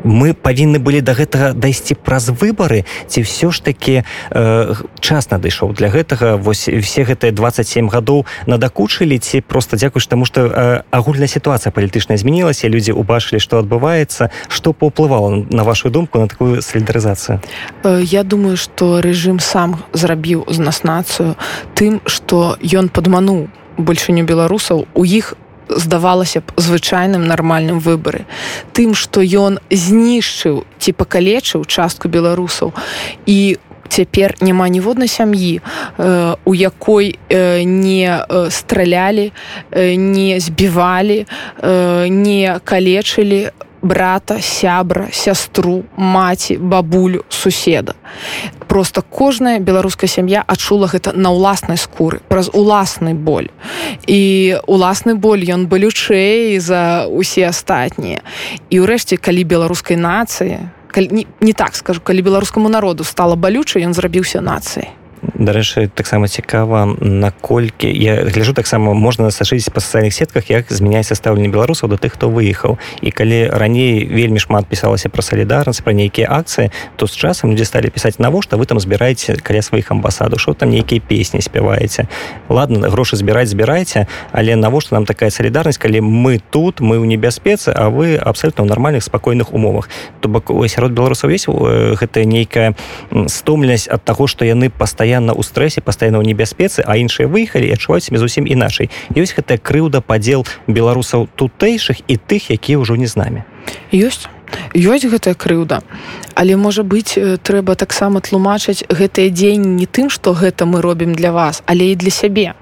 Мы 0.05 0.37
павінны 0.37 0.77
былі 0.77 1.01
до 1.01 1.17
да 1.17 1.25
гэтага 1.25 1.47
дайсці 1.57 1.97
праз 1.97 2.29
выбары 2.29 2.85
ці 3.09 3.25
ўсё 3.25 3.49
ж 3.49 3.65
таки 3.65 4.05
э, 4.05 4.75
час 5.01 5.33
надышоў 5.33 5.73
для 5.73 5.89
гэтага. 5.89 6.37
Вось 6.37 6.69
все 6.69 7.09
гэтыя 7.09 7.33
27 7.33 7.89
гадоў 7.89 8.29
надакучылі 8.45 9.17
ці 9.17 9.41
просто 9.41 9.81
дзякуй 9.81 10.05
таму 10.05 10.29
что 10.29 10.45
э, 10.45 10.83
агульная 10.93 11.27
сітуацыя 11.27 11.73
палітычная 11.73 12.21
змянілася 12.21 12.69
людзі 12.69 12.93
убачылі 12.93 13.41
што 13.41 13.65
адбываецца 13.65 14.29
што 14.53 14.77
паўплывала 14.77 15.49
на 15.49 15.65
вашу 15.65 15.89
думку 15.89 16.21
на 16.21 16.29
такую 16.29 16.61
салідарызацыю? 16.61 17.41
Э, 17.85 18.05
я 18.05 18.29
думаю 18.29 18.61
что 18.61 19.01
рэжым 19.01 19.41
сам 19.41 19.81
зрабіў 19.97 20.45
з 20.53 20.59
нас 20.61 20.85
нацыю 20.85 21.41
тым 21.73 22.05
что 22.05 22.61
ён 22.61 22.93
падмануў 22.93 23.49
большыню 23.77 24.25
беларусаў 24.25 24.87
у 24.95 25.05
іх 25.05 25.35
здавалася 25.69 26.41
б 26.41 26.53
звычайным 26.57 27.25
нармальным 27.25 27.81
выбары. 27.81 28.29
Тым 28.73 28.95
што 28.95 29.25
ён 29.25 29.59
знішчыў 29.71 30.65
ці 30.79 30.91
пакалечыў 30.93 31.65
частку 31.65 32.09
беларусаў 32.09 32.73
і 33.27 33.57
цяпер 33.89 34.35
няма 34.41 34.69
ніводнай 34.69 35.09
сям'і 35.09 35.61
э, 35.61 36.37
у 36.45 36.55
якой 36.55 37.19
э, 37.29 37.63
не 37.63 38.09
э, 38.09 38.51
стралялі 38.51 39.33
не 39.97 40.41
збівалі 40.41 41.27
не 42.09 42.61
калечылі 42.65 43.51
брата 43.85 44.41
сябра 44.41 45.09
сястру 45.13 45.85
маці 45.97 46.57
бабулю 46.57 47.25
суседа. 47.29 47.95
Просто 48.67 49.03
кожная 49.03 49.61
беларуская 49.61 50.09
сям'я 50.09 50.43
адчула 50.47 50.89
гэта 50.89 51.13
на 51.13 51.31
ўласнай 51.31 51.77
скуры 51.77 52.25
праз 52.29 52.49
уласны 52.53 53.15
боль. 53.15 53.53
І 54.09 54.57
уласны 54.67 55.15
боль 55.15 55.45
ён 55.45 55.69
балючэй 55.69 56.59
за 56.59 57.07
усе 57.13 57.47
астатнія. 57.53 58.25
І 58.73 58.81
ўрэшце 58.81 59.21
калі 59.21 59.45
беларускай 59.45 60.01
нацыі 60.01 60.73
не, 60.97 61.27
не 61.41 61.53
так 61.53 61.77
скажу 61.77 62.01
калі 62.01 62.23
беларускаму 62.23 62.69
народу 62.69 63.05
стала 63.05 63.37
балюча 63.37 63.83
ён 63.83 63.95
зрабіўся 63.95 64.41
нацыяй 64.41 64.95
дарэчы 65.35 65.89
таксама 65.89 66.29
цікава 66.29 66.97
наколькі 67.01 67.89
я 67.89 68.25
гляжу 68.25 68.53
таксама 68.53 68.95
можна 68.95 69.31
сашыць 69.31 69.67
па 69.73 69.81
сацыяльных 69.81 70.15
сетках 70.15 70.51
як 70.51 70.71
змяняецца 70.71 71.17
стаўленне 71.17 71.49
беларусаў 71.49 71.89
да 71.89 71.97
тых 71.97 72.15
хто 72.15 72.29
выехаў. 72.31 72.79
І 73.01 73.11
калі 73.11 73.49
раней 73.51 74.05
вельмі 74.05 74.39
шмат 74.39 74.67
пісалася 74.69 75.09
пра 75.09 75.23
салідарнасць 75.23 75.83
пра 75.83 75.93
нейкія 75.97 76.29
акцыі 76.31 76.71
то 76.97 77.07
з 77.07 77.17
часам 77.17 77.51
людзі 77.53 77.65
сталі 77.65 77.91
пісаць 77.91 78.19
навошта 78.19 78.57
вы 78.57 78.67
там 78.67 78.81
збіраеце 78.81 79.41
каля 79.43 79.63
сваіх 79.63 79.91
амбасадаў? 79.91 80.39
Що 80.39 80.55
там 80.55 80.71
нейкія 80.71 81.01
песні 81.01 81.41
спяваеце? 81.41 82.07
Ладно 82.49 82.89
грошы 82.89 83.17
збіраць 83.17 83.49
збірайце 83.49 84.07
але 84.33 84.57
навошта 84.57 84.95
нам 84.95 85.05
такая 85.05 85.31
салідарнасць 85.31 85.79
калі 85.79 86.01
мы 86.01 86.41
тут 86.51 86.81
мы 86.81 87.01
ў 87.01 87.07
небяспецы 87.09 87.73
а 87.75 87.89
вы 87.89 88.17
абсолютно 88.17 88.65
ў 88.65 88.69
нармальных 88.69 89.03
спакойных 89.03 89.55
умовах? 89.55 89.89
То 90.21 90.29
бок 90.29 90.53
сярод 90.69 90.93
беларусаў 90.93 91.31
есть 91.31 91.49
гэта 91.49 92.25
нейкая 92.25 92.75
стомленасць 93.27 93.89
ад 93.91 94.05
таго 94.05 94.27
што 94.27 94.45
яны 94.45 94.71
пастаянна 94.71 95.14
пастаянна 95.15 95.33
ў 95.39 95.43
стрэсе 95.47 95.81
пастаянна 95.81 96.19
ў 96.19 96.27
небяспецы 96.27 96.83
а 96.83 96.99
іншыя 96.99 97.31
выехалі 97.31 97.71
адчуваюць 97.71 98.03
себе 98.03 98.19
зусім 98.19 98.51
іначай 98.51 98.91
ёсць 99.15 99.31
гэтая 99.31 99.63
крыўда 99.63 100.03
падзел 100.03 100.43
беларусаў 100.67 101.31
тутэйшых 101.39 102.03
і 102.11 102.19
тых 102.19 102.51
якія 102.51 102.83
ўжо 102.83 102.99
не 102.99 103.07
з 103.07 103.15
намі 103.15 103.47
ёсць 103.95 104.27
ёсць 104.75 105.07
гэтая 105.07 105.39
крыўда 105.39 105.87
але 106.35 106.57
можа 106.57 106.83
быць 106.83 107.19
трэба 107.43 107.75
таксама 107.75 108.21
тлумачыць 108.21 108.85
гэтыя 108.89 109.31
дзень 109.31 109.77
не 109.77 109.87
тым 109.87 110.11
што 110.11 110.35
гэта 110.35 110.67
мы 110.67 110.81
робім 110.81 111.15
для 111.15 111.33
вас 111.33 111.63
але 111.67 111.93
і 111.93 111.97
для 111.97 112.11
сябе. 112.11 112.55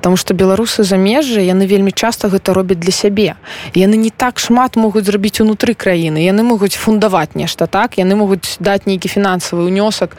Таму 0.00 0.16
што 0.16 0.34
беларусы 0.34 0.84
замежжа 0.84 1.40
яны 1.40 1.66
вельмі 1.66 1.92
часта 1.92 2.28
гэта 2.28 2.54
робяць 2.54 2.78
для 2.78 2.92
сябе. 2.92 3.36
Яны 3.74 3.96
не 3.96 4.10
так 4.10 4.38
шмат 4.38 4.76
могуць 4.76 5.04
зрабіць 5.04 5.40
унутры 5.40 5.74
краіны. 5.74 6.18
Яны 6.18 6.42
могуць 6.42 6.76
фундаваць 6.76 7.34
нешта 7.34 7.66
так? 7.66 7.98
Яны 7.98 8.16
могуць 8.16 8.56
даць 8.60 8.86
нейкі 8.86 9.08
фінансавы 9.08 9.68
ўнёсак 9.68 10.16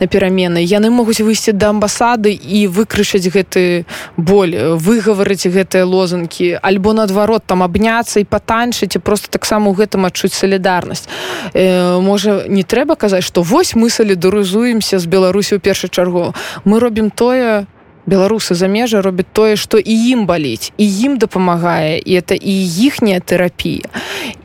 на 0.00 0.06
перамены. 0.06 0.58
Яны 0.64 0.90
могуць 0.90 1.20
выйсці 1.20 1.52
да 1.52 1.70
амбасады 1.70 2.32
і 2.32 2.66
выкрышаць 2.66 3.28
гэты 3.28 3.84
боль 4.16 4.56
выгаварыць 4.76 5.46
гэтыя 5.46 5.84
лозанкі 5.84 6.58
альбо 6.62 6.92
наадварот 6.92 7.44
там 7.46 7.62
абняцца 7.62 8.20
і 8.20 8.24
патанчыць 8.24 8.96
і 8.96 9.04
просто 9.04 9.28
таксама 9.30 9.70
ў 9.70 9.84
гэтым 9.84 10.06
адчуць 10.08 10.34
салідарнасць. 10.34 11.08
Э, 11.54 12.00
можа 12.00 12.47
не 12.48 12.64
трэба 12.64 12.96
казаць 12.96 13.24
што 13.24 13.42
вось 13.42 13.74
мы 13.76 13.90
салідарызуемся 13.92 14.98
з 14.98 15.06
беларусі 15.06 15.56
ў 15.56 15.60
першую 15.60 15.90
чаргу. 15.92 16.34
Мы 16.64 16.80
робім 16.80 17.10
тое 17.10 17.68
беларусы 18.08 18.54
за 18.56 18.68
межа 18.68 19.02
робяць 19.04 19.28
тое 19.32 19.56
што 19.56 19.78
і 19.78 19.94
ім 20.16 20.24
баліць 20.26 20.72
і 20.80 20.86
ім 20.88 21.18
дапамагае 21.20 22.00
і 22.00 22.12
это 22.16 22.34
і 22.34 22.54
іхняя 22.88 23.20
тэрапія. 23.20 23.92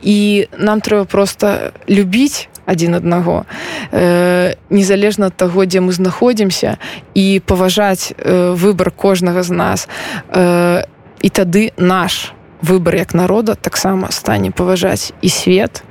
І 0.02 0.48
нам 0.58 0.84
трэба 0.84 1.04
просто 1.08 1.72
любіць 1.88 2.48
адзін 2.66 2.94
аднаго 2.94 3.44
э, 3.92 4.56
незалежна 4.70 5.32
ад 5.32 5.36
таго 5.36 5.64
дзе 5.64 5.80
мы 5.80 5.92
знаходзімся 5.92 6.76
і 7.14 7.40
паважаць 7.44 8.12
э, 8.12 8.52
выбар 8.52 8.90
кожнага 8.90 9.42
з 9.42 9.50
нас. 9.52 9.88
Э, 10.28 10.84
і 11.24 11.28
тады 11.28 11.72
наш 11.76 12.32
выбар 12.60 12.96
як 12.96 13.14
народа 13.14 13.54
таксама 13.54 14.10
стане 14.10 14.50
паважаць 14.50 15.12
і 15.20 15.28
свет 15.28 15.84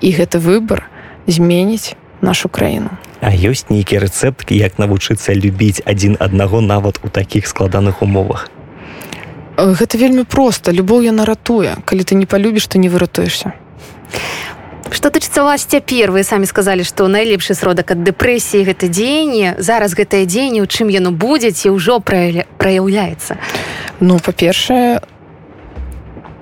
і 0.00 0.10
гэты 0.10 0.38
выбар 0.38 0.91
зменіць 1.26 1.94
нашу 2.20 2.48
краіну. 2.48 2.90
А 3.20 3.30
ёсць 3.30 3.70
нейкі 3.70 4.02
рэцэпт 4.02 4.50
як 4.50 4.78
навучыцца 4.82 5.34
любіць 5.34 5.82
адзін 5.86 6.16
аднаго 6.18 6.60
нават 6.60 6.98
у 7.04 7.08
такіх 7.08 7.46
складаных 7.46 8.02
умовах? 8.02 8.50
Гэта 9.56 9.98
вельмі 9.98 10.24
проста. 10.24 10.72
Любоў 10.72 11.06
яна 11.06 11.24
ратуе. 11.24 11.76
Калі 11.84 12.02
ты 12.02 12.14
не 12.14 12.26
палюбіш 12.26 12.66
ты 12.66 12.78
не 12.78 12.88
выратуешся. 12.88 13.52
Что 14.90 15.10
тычыцца 15.10 15.42
вас 15.42 15.64
цяпер 15.64 16.10
вы 16.10 16.22
самі 16.22 16.46
сказалі 16.46 16.84
што 16.84 17.08
найлепшы 17.08 17.54
сродак 17.54 17.94
ад 17.94 18.04
дэпрэсіі 18.04 18.66
гэта 18.66 18.92
дзеянне 18.92 19.56
зараз 19.58 19.94
гэтае 19.94 20.26
дзеянне 20.26 20.60
у 20.60 20.68
чым 20.68 20.92
яно 20.92 21.10
будзе 21.10 21.50
ці 21.50 21.72
ўжо 21.72 22.02
праяўляецца? 22.02 23.38
Ну 24.00 24.18
па-першае 24.18 25.00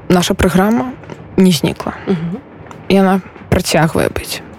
наша 0.09 0.35
праграма 0.35 0.93
не 1.37 1.53
знікла. 1.53 1.95
Яна 2.89 3.21
працягвае 3.51 4.09
быць. 4.11 4.43
э, 4.43 4.50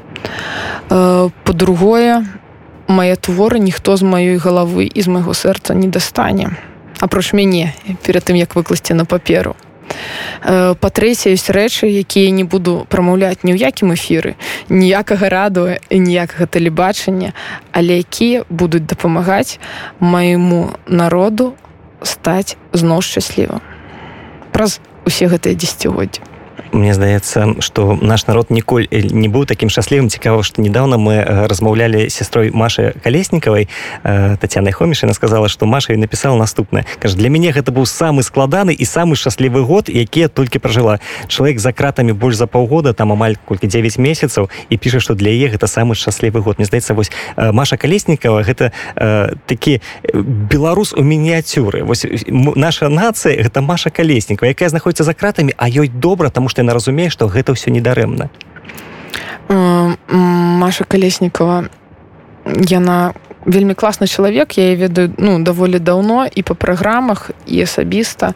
по-другое 1.44 2.26
мае 2.88 3.16
творы 3.16 3.60
ніхто 3.60 3.96
з 3.96 4.04
маёй 4.04 4.38
галавы 4.38 4.86
і 4.86 5.02
з 5.02 5.08
майго 5.08 5.34
сэрца 5.34 5.74
не 5.74 5.88
дастане. 5.88 6.52
Апроч 7.00 7.34
мяне 7.34 7.74
перад 8.04 8.28
тым 8.28 8.36
як 8.36 8.56
выкласці 8.56 8.94
на 8.94 9.06
паперу. 9.06 9.56
Па-трэцяе 10.42 11.34
ёсць 11.36 11.52
рэчы 11.54 11.88
якія 11.88 12.32
не 12.32 12.44
буду 12.44 12.88
прамаўляць 12.90 13.44
ні 13.44 13.54
ў 13.54 13.60
якім 13.60 13.94
эфіры 13.94 14.36
ніякага 14.70 15.30
раду 15.30 15.68
і 15.68 15.98
ніякага 16.00 16.48
тэлебачання 16.48 17.36
але 17.76 18.02
якія 18.02 18.48
будуць 18.50 18.88
дапамагаць 18.88 19.60
майму 20.00 20.74
народу 20.88 21.54
стаць 22.02 22.58
зноў 22.74 23.04
шчаслівым 23.06 23.62
праз 24.56 24.80
усе 25.06 25.28
гэтыя 25.28 25.60
дзесяцігоддзі 25.60 26.31
Мне 26.72 26.94
здаецца 26.94 27.56
что 27.60 27.98
наш 28.02 28.28
народ 28.28 28.50
ніколь 28.50 28.88
не 28.92 29.28
быў 29.28 29.46
таким 29.46 29.70
шчаслівым. 29.70 30.10
Цікава 30.10 30.44
что 30.44 30.62
недавно 30.62 30.98
мы 30.98 31.24
размаўлялі 31.48 32.10
сестрой 32.10 32.52
Машы 32.52 32.96
калеснікавай 33.04 33.68
татяной 34.04 34.72
хомішына 34.72 35.14
сказала 35.14 35.50
что 35.50 35.66
Маша 35.66 35.94
написала 35.98 36.38
наступное 36.38 36.86
кажа 37.00 37.18
для 37.18 37.30
мяне 37.30 37.52
гэта 37.52 37.72
быў 37.72 37.86
самы 37.86 38.24
складаны 38.24 38.74
і 38.74 38.86
самы 38.86 39.16
шчаслівы 39.16 39.62
год 39.62 39.90
які 39.90 40.28
толькі 40.28 40.60
пражыла 40.60 41.00
чалавек 41.28 41.60
за 41.60 41.74
кратамі 41.74 42.14
больш 42.14 42.36
за 42.36 42.48
паўгода 42.48 42.94
там 42.94 43.12
амаль 43.12 43.36
колькі 43.46 43.68
9 43.68 43.98
месяцаў 43.98 44.50
і 44.70 44.78
піша 44.78 45.00
что 45.00 45.14
для 45.14 45.30
е 45.30 45.52
гэта 45.52 45.68
самы 45.68 45.96
шчаслівы 45.96 46.40
год 46.40 46.58
мне 46.58 46.66
здаецца 46.66 46.94
вось 46.94 47.12
Маша 47.36 47.78
калеснікава 47.78 48.44
гэта 48.44 48.72
такі 49.46 49.82
беларус 50.14 50.94
у 50.94 51.04
мініяцюры. 51.04 51.84
Вось 51.84 52.06
наша 52.30 52.90
нацыя 52.90 53.44
гэта 53.44 53.62
Маша 53.62 53.90
калеснікова 53.90 54.48
якая 54.48 54.70
знаходіцца 54.70 55.04
за 55.04 55.14
кратамі 55.14 55.54
а 55.58 55.68
ёй 55.68 55.88
добра 55.88 56.30
тому 56.30 56.50
что 56.50 56.61
яна 56.62 56.78
разумее 56.78 57.10
што 57.10 57.28
гэта 57.28 57.58
ўсё 57.58 57.74
недарэмна 57.74 58.30
Маша 59.52 60.86
калеснікова 60.88 61.67
яна 62.45 63.13
вельмі 63.45 63.74
класны 63.74 64.08
чалавек 64.08 64.58
я 64.58 64.76
ведаю 64.76 65.13
ну 65.17 65.39
даволі 65.43 65.80
даўно 65.80 66.26
і 66.26 66.41
па 66.43 66.54
праграмах 66.54 67.32
і 67.47 67.63
асабіста. 67.63 68.34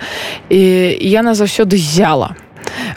І 0.49 0.59
яна 1.01 1.33
заўсёды 1.33 1.77
зяла 1.77 2.35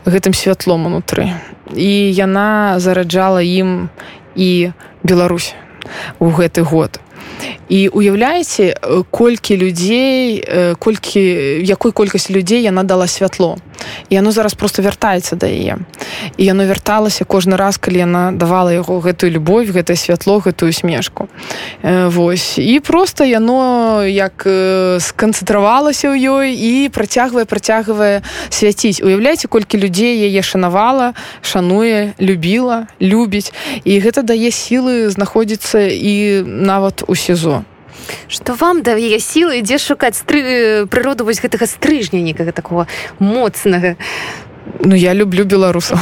гэтым 0.07 0.33
святлом 0.33 0.87
унутры. 0.87 1.33
І 1.75 2.13
яна 2.13 2.81
зараджала 2.81 3.43
ім 3.45 3.91
і 4.35 4.73
Беларусь 5.03 5.55
у 6.19 6.33
гэты 6.33 6.63
год. 6.63 7.01
І 7.69 7.89
уяўляеце 7.93 8.75
колькі 9.11 9.57
людзей 9.57 10.43
колькі 10.81 11.21
якой 11.63 11.93
колькасць 11.93 12.31
людзей 12.31 12.63
яна 12.63 12.83
дала 12.83 13.07
святло 13.07 13.59
яно 14.11 14.33
зараз 14.33 14.55
просто 14.55 14.83
вяртаецца 14.83 15.37
да 15.37 15.47
яе. 15.47 15.79
І 16.37 16.45
яно 16.45 16.67
вярталася 16.67 17.25
кожны 17.25 17.57
раз 17.57 17.79
калі 17.79 17.99
яна 17.99 18.33
давала 18.33 18.73
яго 18.73 19.01
гэтую 19.01 19.31
любовь 19.31 19.71
гэтае 19.71 19.97
святло 19.97 20.39
гэтую 20.39 20.73
смешку 20.73 21.29
Вось. 21.83 22.59
І 22.59 22.81
просто 22.81 23.25
яно 23.25 24.03
як 24.05 24.47
сканцэнтравалася 25.01 26.11
ў 26.11 26.17
ёй 26.19 26.49
і 26.55 26.89
працягвае 26.89 27.45
працягвае 27.45 28.23
свяціць. 28.51 29.01
Уяўляеце 29.03 29.49
колькі 29.49 29.79
людзей 29.79 30.19
яе 30.29 30.43
шанавала 30.43 31.15
шануе 31.43 32.15
любіла 32.21 32.87
любіць. 33.01 33.53
І 33.85 34.01
гэта 34.01 34.23
дае 34.23 34.51
сілы 34.51 35.09
знаходзіцца 35.11 35.87
і 35.89 36.43
нават 36.45 37.05
у 37.07 37.15
сезон 37.15 37.65
что 38.29 38.55
вам 38.55 38.83
дае 38.83 39.19
сілы 39.21 39.61
ідзе 39.61 39.79
шукаць 39.79 40.17
стры 40.17 40.87
прыроду 40.87 41.25
вось 41.25 41.41
гэтага 41.41 41.67
стрыжня 41.67 42.21
некага 42.23 42.53
такого 42.53 42.87
моцнага 43.19 43.97
Ну 44.85 44.95
я 44.95 45.15
люблю 45.15 45.45
беларусаў 45.45 45.99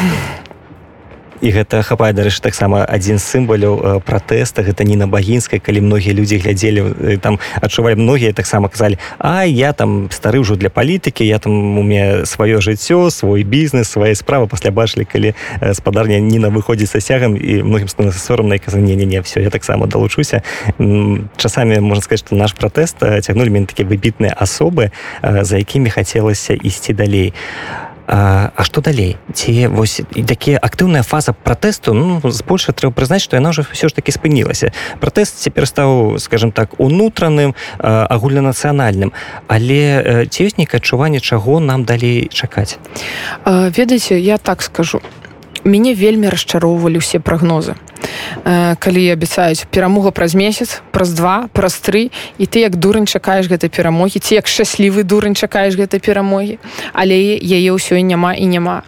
і 1.41 1.49
гэта 1.51 1.83
хапае 1.83 2.13
дарэчы 2.13 2.41
таксама 2.41 2.85
адзін 2.85 3.19
з 3.19 3.25
сімваляў 3.25 4.01
пратэста. 4.07 4.63
Гэта 4.63 4.85
не 4.85 4.97
на 4.97 5.07
багінскай 5.07 5.61
калі 5.61 5.81
многія 5.81 6.15
людзі 6.15 6.39
глядзелі 6.39 7.19
там 7.21 7.39
адчувалі 7.61 7.97
многія 8.01 8.33
таксама 8.33 8.69
казалі 8.69 8.99
А 9.19 9.45
я 9.45 9.73
там 9.73 10.09
стары 10.11 10.41
ўжо 10.41 10.57
для 10.57 10.71
палітыкі 10.71 11.27
я 11.27 11.39
там 11.39 11.79
у 11.79 11.83
мне 11.83 12.25
сваё 12.25 12.61
жыццё 12.61 13.11
свой 13.11 13.43
бізнес 13.43 13.89
свае 13.89 14.15
справы 14.15 14.47
пасля 14.47 14.71
бачылі 14.71 15.05
калі 15.05 15.35
спадарня 15.73 16.21
ніна 16.21 16.49
выходзіць 16.49 16.91
са 16.91 17.01
сягам 17.01 17.37
і 17.37 17.63
многім 17.63 17.89
становіцца 17.89 18.21
сорамна 18.21 18.57
і 18.57 18.59
каза 18.59 18.79
не 18.79 18.97
не 18.97 19.07
не 19.07 19.21
все 19.21 19.41
я 19.43 19.51
таксама 19.51 19.87
далучуся 19.87 20.43
часамі 21.37 21.81
можна 21.81 22.03
сказаць 22.03 22.25
што 22.27 22.37
наш 22.37 22.53
пратэст 22.53 23.01
цягнулі 23.01 23.51
мяне 23.51 23.67
такі 23.67 23.85
выбітныя 23.85 24.33
асобы 24.37 24.91
за 25.23 25.59
якімі 25.59 25.91
хацелася 25.91 26.55
ісці 26.55 26.93
далей. 26.93 27.33
а 27.33 27.86
А, 28.07 28.51
а 28.55 28.65
што 28.65 28.81
далей? 28.81 29.17
Ці 29.35 29.67
вось 29.67 30.01
і 30.15 30.23
такія 30.23 30.59
актыўная 30.63 31.03
фаза 31.03 31.33
пратэсту 31.33 31.95
ну, 31.95 32.21
збольша 32.23 32.73
трэба 32.73 32.95
прызнаць 32.95 33.23
што 33.27 33.37
яна 33.37 33.51
ўжо 33.51 33.67
ўсё 33.67 33.91
ж 33.91 33.99
таки 33.99 34.15
спынілася. 34.15 34.71
Пратэст 35.03 35.43
цяпер 35.43 35.67
стаў 35.67 36.19
скажем 36.23 36.53
так 36.53 36.79
унутраным 36.79 37.55
агульнанацыянальным 37.83 39.11
але 39.51 40.27
ці 40.31 40.39
ёсць 40.47 40.59
нейкае 40.59 40.79
адчуванне 40.79 41.21
чаго 41.21 41.59
нам 41.59 41.83
далей 41.83 42.31
чакаць? 42.31 42.79
Ведаеце 43.45 44.19
я 44.23 44.39
так 44.39 44.63
скажу 44.63 45.03
мяне 45.67 45.95
вельмі 45.95 46.31
расчароўвалі 46.31 47.03
ўсе 47.03 47.19
прагнозы. 47.19 47.75
Калі 48.79 49.03
абяцаюць 49.11 49.67
перамога 49.71 50.11
праз 50.15 50.35
месяц 50.39 50.81
праз 50.95 51.13
два 51.13 51.49
праз 51.53 51.75
тры 51.83 52.11
і 52.39 52.45
ты 52.47 52.63
як 52.63 52.77
дурань 52.77 53.07
чакаеш 53.07 53.51
гэтай 53.51 53.69
перамогі 53.69 54.23
ці 54.23 54.39
як 54.39 54.47
шчаслівы 54.47 55.03
дурань 55.03 55.35
чакаеш 55.35 55.75
гэтай 55.75 55.99
перамогі 56.01 56.59
але 56.95 57.19
яе 57.43 57.71
ўсё 57.75 57.99
і 57.99 58.05
няма 58.07 58.35
і 58.39 58.47
няма. 58.47 58.87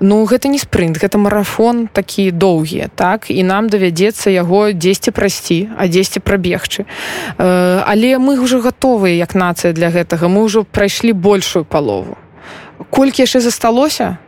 Ну 0.00 0.22
гэта 0.28 0.52
не 0.52 0.60
спрынт 0.60 1.00
гэта 1.00 1.16
марафон 1.18 1.88
такі 1.88 2.30
доўгія 2.30 2.92
так? 2.94 3.30
І 3.32 3.42
нам 3.42 3.72
давядзецца 3.72 4.30
яго 4.30 4.72
дзесьці 4.72 5.10
прайсці 5.16 5.72
а 5.78 5.88
дзесьці 5.88 6.20
прабегчы. 6.20 6.84
Але 7.38 8.18
мы 8.20 8.36
ўжо 8.36 8.60
гатовыя 8.60 9.16
як 9.16 9.34
нацыя 9.34 9.72
для 9.72 9.88
гэтага. 9.88 10.28
Мы 10.28 10.44
ўжо 10.44 10.64
прайшлі 10.64 11.12
большую 11.12 11.64
палову. 11.64 12.20
Колькі 12.90 13.24
яшчэ 13.24 13.40
засталося 13.40 14.18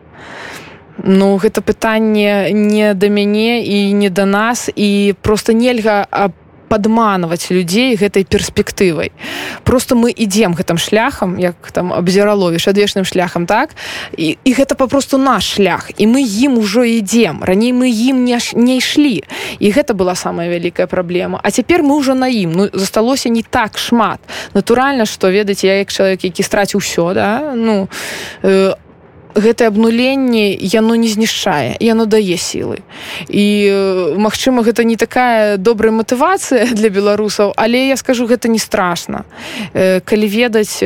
Ну 1.04 1.36
гэта 1.36 1.60
пытанне 1.60 2.52
не 2.52 2.94
да 2.94 3.08
мяне 3.08 3.62
і 3.62 3.92
не 3.92 4.10
да 4.10 4.26
нас 4.26 4.70
і 4.74 5.14
просто 5.22 5.52
нельга 5.52 6.06
падманваць 6.70 7.50
людзей 7.50 7.98
гэтай 7.98 8.22
перспектывай. 8.22 9.10
Просто 9.66 9.98
мы 9.98 10.14
ідзем 10.14 10.54
гэтым 10.54 10.78
шляхам 10.78 11.34
як 11.42 11.58
там 11.74 11.90
абзіраловіш 11.90 12.70
адвечным 12.70 13.04
шляхам 13.04 13.50
так? 13.50 13.74
І, 14.14 14.38
і 14.44 14.50
гэта 14.54 14.78
папросту 14.78 15.18
наш 15.18 15.58
шлях 15.58 15.90
і 15.98 16.06
мы 16.06 16.22
ім 16.22 16.62
ужо 16.62 16.86
ідзем. 16.86 17.42
Раней 17.42 17.74
мы 17.74 17.90
ім 17.90 18.22
не 18.22 18.38
не 18.54 18.78
ішлі. 18.78 19.26
І 19.58 19.66
гэта 19.74 19.98
была 19.98 20.14
самая 20.14 20.46
вялікая 20.46 20.86
праблема. 20.86 21.40
А 21.42 21.50
цяпер 21.50 21.82
мы 21.82 21.98
ўжо 21.98 22.14
на 22.14 22.30
ім. 22.30 22.54
Ну 22.54 22.70
засталося 22.72 23.28
не 23.28 23.42
так 23.42 23.74
шмат. 23.78 24.22
Натуральна 24.54 25.10
што 25.10 25.34
ведаце 25.34 25.66
я 25.66 25.82
як 25.82 25.90
чалавек 25.90 26.22
які 26.24 26.42
страціў 26.46 26.78
ўсё 26.78 27.14
да 27.14 27.52
ну 27.58 27.90
а 28.42 28.46
э, 28.46 28.89
гэтае 29.34 29.68
абнуленне 29.68 30.52
яно 30.58 30.94
не 30.94 31.08
знішчае 31.08 31.76
яно 31.80 32.06
дае 32.06 32.36
сілы. 32.36 32.82
І 33.28 33.46
магчыма 34.18 34.62
гэта 34.62 34.84
не 34.84 34.96
такая 34.96 35.56
добрая 35.56 35.92
матывацыя 35.92 36.66
для 36.72 36.88
беларусаў 36.88 37.54
але 37.56 37.88
я 37.88 37.96
скажу 37.96 38.26
гэта 38.26 38.48
не 38.48 38.58
страшна. 38.58 39.24
Калі 39.74 40.26
ведаць 40.26 40.82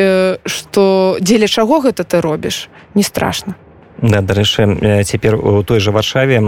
што 0.46 1.16
дзеля 1.20 1.48
чаго 1.48 1.80
гэта 1.80 2.04
ты 2.04 2.20
робіш 2.20 2.68
не 2.94 3.02
страшна 3.02 3.54
Да, 4.02 4.20
дарэчы 4.20 5.04
цяпер 5.06 5.36
у 5.38 5.62
той 5.62 5.78
жа 5.78 5.94
варшаве 5.94 6.42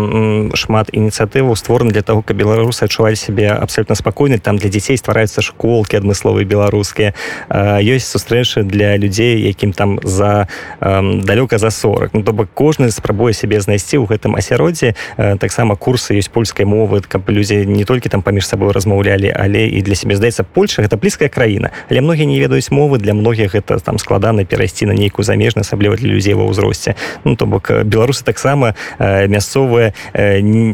шмат 0.58 0.90
ініцыятываў 0.90 1.54
створаны 1.54 1.94
для 1.94 2.02
того 2.02 2.22
каб 2.26 2.36
беларусы 2.36 2.84
адчувалі 2.84 3.14
сябе 3.14 3.54
абсолютно 3.54 3.94
спакойны 3.94 4.38
там 4.38 4.58
для 4.58 4.68
дзяцей 4.68 4.98
ствараюцца 4.98 5.46
школкі 5.46 6.02
адмысловыя 6.02 6.42
беларускія. 6.42 7.14
Ёсць 7.46 8.10
сустрэчы 8.10 8.66
для 8.66 8.96
людзей 8.98 9.46
якім 9.46 9.72
там 9.72 10.02
за 10.02 10.48
далёка 10.82 11.58
за 11.58 11.70
40 11.70 12.14
ну, 12.14 12.22
то 12.26 12.32
бок 12.32 12.50
кожны 12.52 12.90
спрабуе 12.90 13.32
сябе 13.32 13.60
знайсці 13.62 14.02
ў 14.02 14.10
гэтым 14.10 14.34
асяроддзі. 14.34 14.98
Таксама 15.38 15.78
курсы 15.78 16.18
ёсць 16.18 16.32
польскай 16.32 16.66
мовы 16.66 17.00
каб 17.06 17.30
людзі 17.30 17.62
не 17.62 17.84
толькі 17.86 18.10
там 18.10 18.26
паміж 18.26 18.46
сабой 18.46 18.74
размаўлялі 18.74 19.30
але 19.30 19.70
і 19.70 19.82
для 19.86 19.94
сябе. 19.94 20.18
Здаецца 20.18 20.42
Польша 20.42 20.82
гэта 20.82 20.98
блізкая 20.98 21.30
краіна 21.30 21.70
але 21.88 22.02
многія 22.02 22.26
не 22.26 22.42
ведаюць 22.42 22.74
мовы. 22.74 22.98
Для 22.98 23.14
многіх 23.14 23.54
гэта 23.54 23.78
там 23.78 24.02
складана 24.02 24.44
перайсці 24.44 24.90
на 24.90 24.98
нейкую 24.98 25.22
замежную 25.22 25.62
асабліва 25.62 25.94
для 25.94 26.10
людзей 26.10 26.34
ва 26.34 26.50
ўзросце. 26.50 26.98
Ну, 27.24 27.35
то 27.36 27.46
бок 27.46 27.70
беларусы 27.84 28.24
таксама 28.24 28.74
мясцовыя 28.98 29.92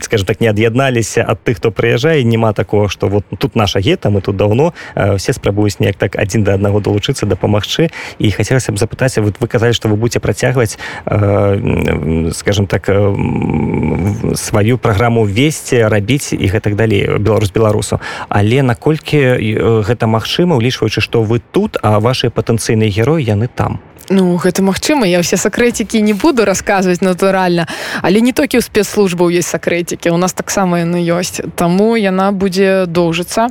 скажем 0.02 0.26
так 0.26 0.40
не 0.40 0.48
ад'ядналіся 0.48 1.26
ад 1.26 1.42
тых 1.44 1.58
хто 1.58 1.70
прыязджае 1.70 2.24
няма 2.24 2.52
такого 2.52 2.88
что 2.88 3.08
вот 3.08 3.24
тут 3.38 3.56
наша 3.56 3.80
гета 3.80 4.10
мы 4.10 4.20
тут 4.20 4.36
давно 4.36 4.74
все 5.16 5.32
спрабуюць 5.32 5.80
неяк 5.80 5.96
так 5.96 6.16
адзін 6.16 6.44
да 6.44 6.54
аднаго 6.54 6.80
далучыцца 6.80 7.26
дапамагчы. 7.26 7.90
І 8.18 8.30
хацелася 8.30 8.72
б 8.72 8.78
запытаць 8.78 9.18
вот 9.18 9.40
вы 9.40 9.48
казалі 9.48 9.72
что 9.72 9.88
вы 9.88 9.96
будете 9.96 10.20
працягваць 10.20 10.78
скажем 12.36 12.66
так 12.66 12.86
сваю 14.34 14.78
праграму 14.78 15.24
весці 15.24 15.86
рабіць 15.88 16.32
і 16.32 16.46
гэтак 16.46 16.76
далей 16.76 17.18
беларус 17.18 17.50
беларусу. 17.52 18.00
Але 18.28 18.62
наколькі 18.62 19.18
гэта 19.82 20.06
магчыма 20.06 20.56
улічваючы 20.56 21.00
што 21.00 21.22
вы 21.22 21.40
тут 21.40 21.76
а 21.82 22.00
ваши 22.00 22.30
патэнцыйныя 22.30 22.90
героі 22.90 23.24
яны 23.24 23.48
там 23.48 23.80
Ну 24.10 24.36
гэта 24.36 24.62
магчыма 24.62 25.06
я 25.06 25.22
ўсе 25.22 25.36
сакрэцікі 25.38 26.02
не 26.02 26.14
буду 26.14 26.44
расказваць 26.44 27.04
натуральна 27.04 27.68
але 28.02 28.20
не 28.20 28.32
толькі 28.32 28.58
ў 28.58 28.64
спецслужбаў 28.64 29.30
есть 29.30 29.48
сакрэцікі 29.48 30.10
у 30.10 30.18
нас 30.18 30.32
таксама 30.32 30.82
яны 30.82 30.98
ёсць. 31.06 31.42
Таму 31.54 31.94
яна 31.96 32.32
будзе 32.32 32.86
доўжыцца 32.86 33.48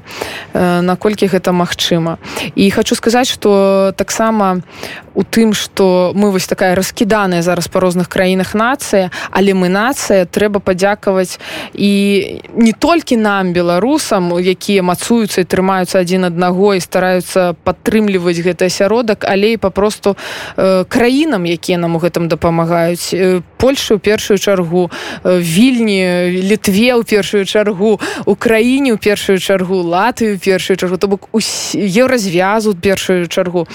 э, 0.54 0.82
наколькі 0.82 1.32
гэта 1.32 1.52
магчыма. 1.56 2.18
І 2.56 2.70
хочу 2.72 2.96
сказаць 2.96 3.30
что 3.32 3.94
таксама 3.96 4.62
у 5.16 5.24
тым 5.24 5.54
что 5.54 6.12
мы 6.16 6.32
вось 6.32 6.48
такая 6.48 6.76
раскіданая 6.76 7.42
зараз 7.42 7.68
па 7.68 7.80
розных 7.80 8.08
краінах 8.08 8.56
нацыя 8.56 9.12
але 9.32 9.54
мы 9.54 9.70
нацыя 9.70 10.26
трэба 10.26 10.60
падзякаваць 10.60 11.40
і 11.74 11.92
не 12.56 12.74
толькі 12.74 13.18
нам 13.18 13.54
беларусам 13.54 14.40
якія 14.40 14.84
мацуюцца 14.84 15.42
і 15.42 15.50
трымаюцца 15.50 16.00
адзін 16.00 16.32
аднаго 16.32 16.74
і 16.76 16.80
стараюцца 16.80 17.54
падтрымліваць 17.64 18.40
гэты 18.40 18.72
асяродак 18.72 19.26
але 19.28 19.54
і 19.54 19.58
папросту 19.58 20.16
Э, 20.58 20.86
краінам 20.88 21.46
якія 21.46 21.78
нам 21.78 21.96
у 21.96 22.00
гэтым 22.00 22.28
дапамагаюць. 22.28 23.14
Э, 23.14 23.42
польшу 23.58 24.00
першую 24.00 24.38
чаргу 24.38 24.92
э, 25.24 25.40
вільні 25.40 26.30
літве 26.44 26.96
ў 26.96 27.04
першую 27.04 27.46
чаргу 27.46 28.00
украіне 28.26 28.94
ў 28.94 28.98
першую 28.98 29.40
чаргу 29.40 29.82
латвію 29.82 30.40
першую 30.40 30.78
чаргу 30.78 30.98
то 30.98 31.08
бок 31.08 31.30
еўразвязу 31.74 32.76
першую 32.76 33.28
чаргу. 33.28 33.68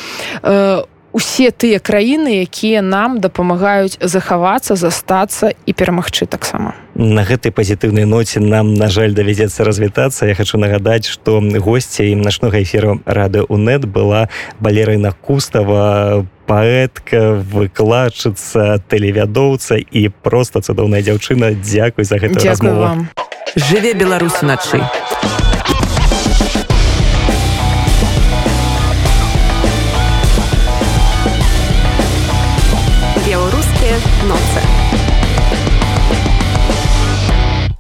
У 0.42 0.95
усе 1.16 1.48
тыя 1.48 1.81
краіны 1.81 2.44
якія 2.44 2.85
нам 2.85 3.16
дапамагаюць 3.24 3.96
захавацца 4.05 4.76
застацца 4.76 5.57
і 5.64 5.72
перамагчы 5.72 6.29
таксама. 6.29 6.76
На 6.92 7.24
гэтай 7.24 7.57
пазітыўнай 7.57 8.05
ноце 8.05 8.44
нам 8.44 8.76
на 8.76 8.92
жаль 8.92 9.16
давядзецца 9.16 9.64
развітацца. 9.64 10.29
Я 10.29 10.37
хочу 10.37 10.61
нагадаць 10.61 11.09
что 11.09 11.40
госці 11.40 12.05
ім 12.12 12.20
начнога 12.20 12.61
эфіру 12.61 13.00
рады 13.09 13.48
унет 13.48 13.88
была 13.88 14.29
балерына 14.61 15.16
кустава 15.16 16.29
паэтка 16.44 17.40
выкладчыца 17.40 18.79
тэлевядоўца 18.85 19.81
і 19.81 20.12
просто 20.20 20.61
цудоўная 20.61 21.00
дзяўчына. 21.00 21.57
Дзякуй 21.57 22.05
за 22.05 22.20
гэта 22.20 22.44
вам. 22.61 23.09
Жыве 23.57 23.96
беларус 23.96 24.42
начы 24.42 24.85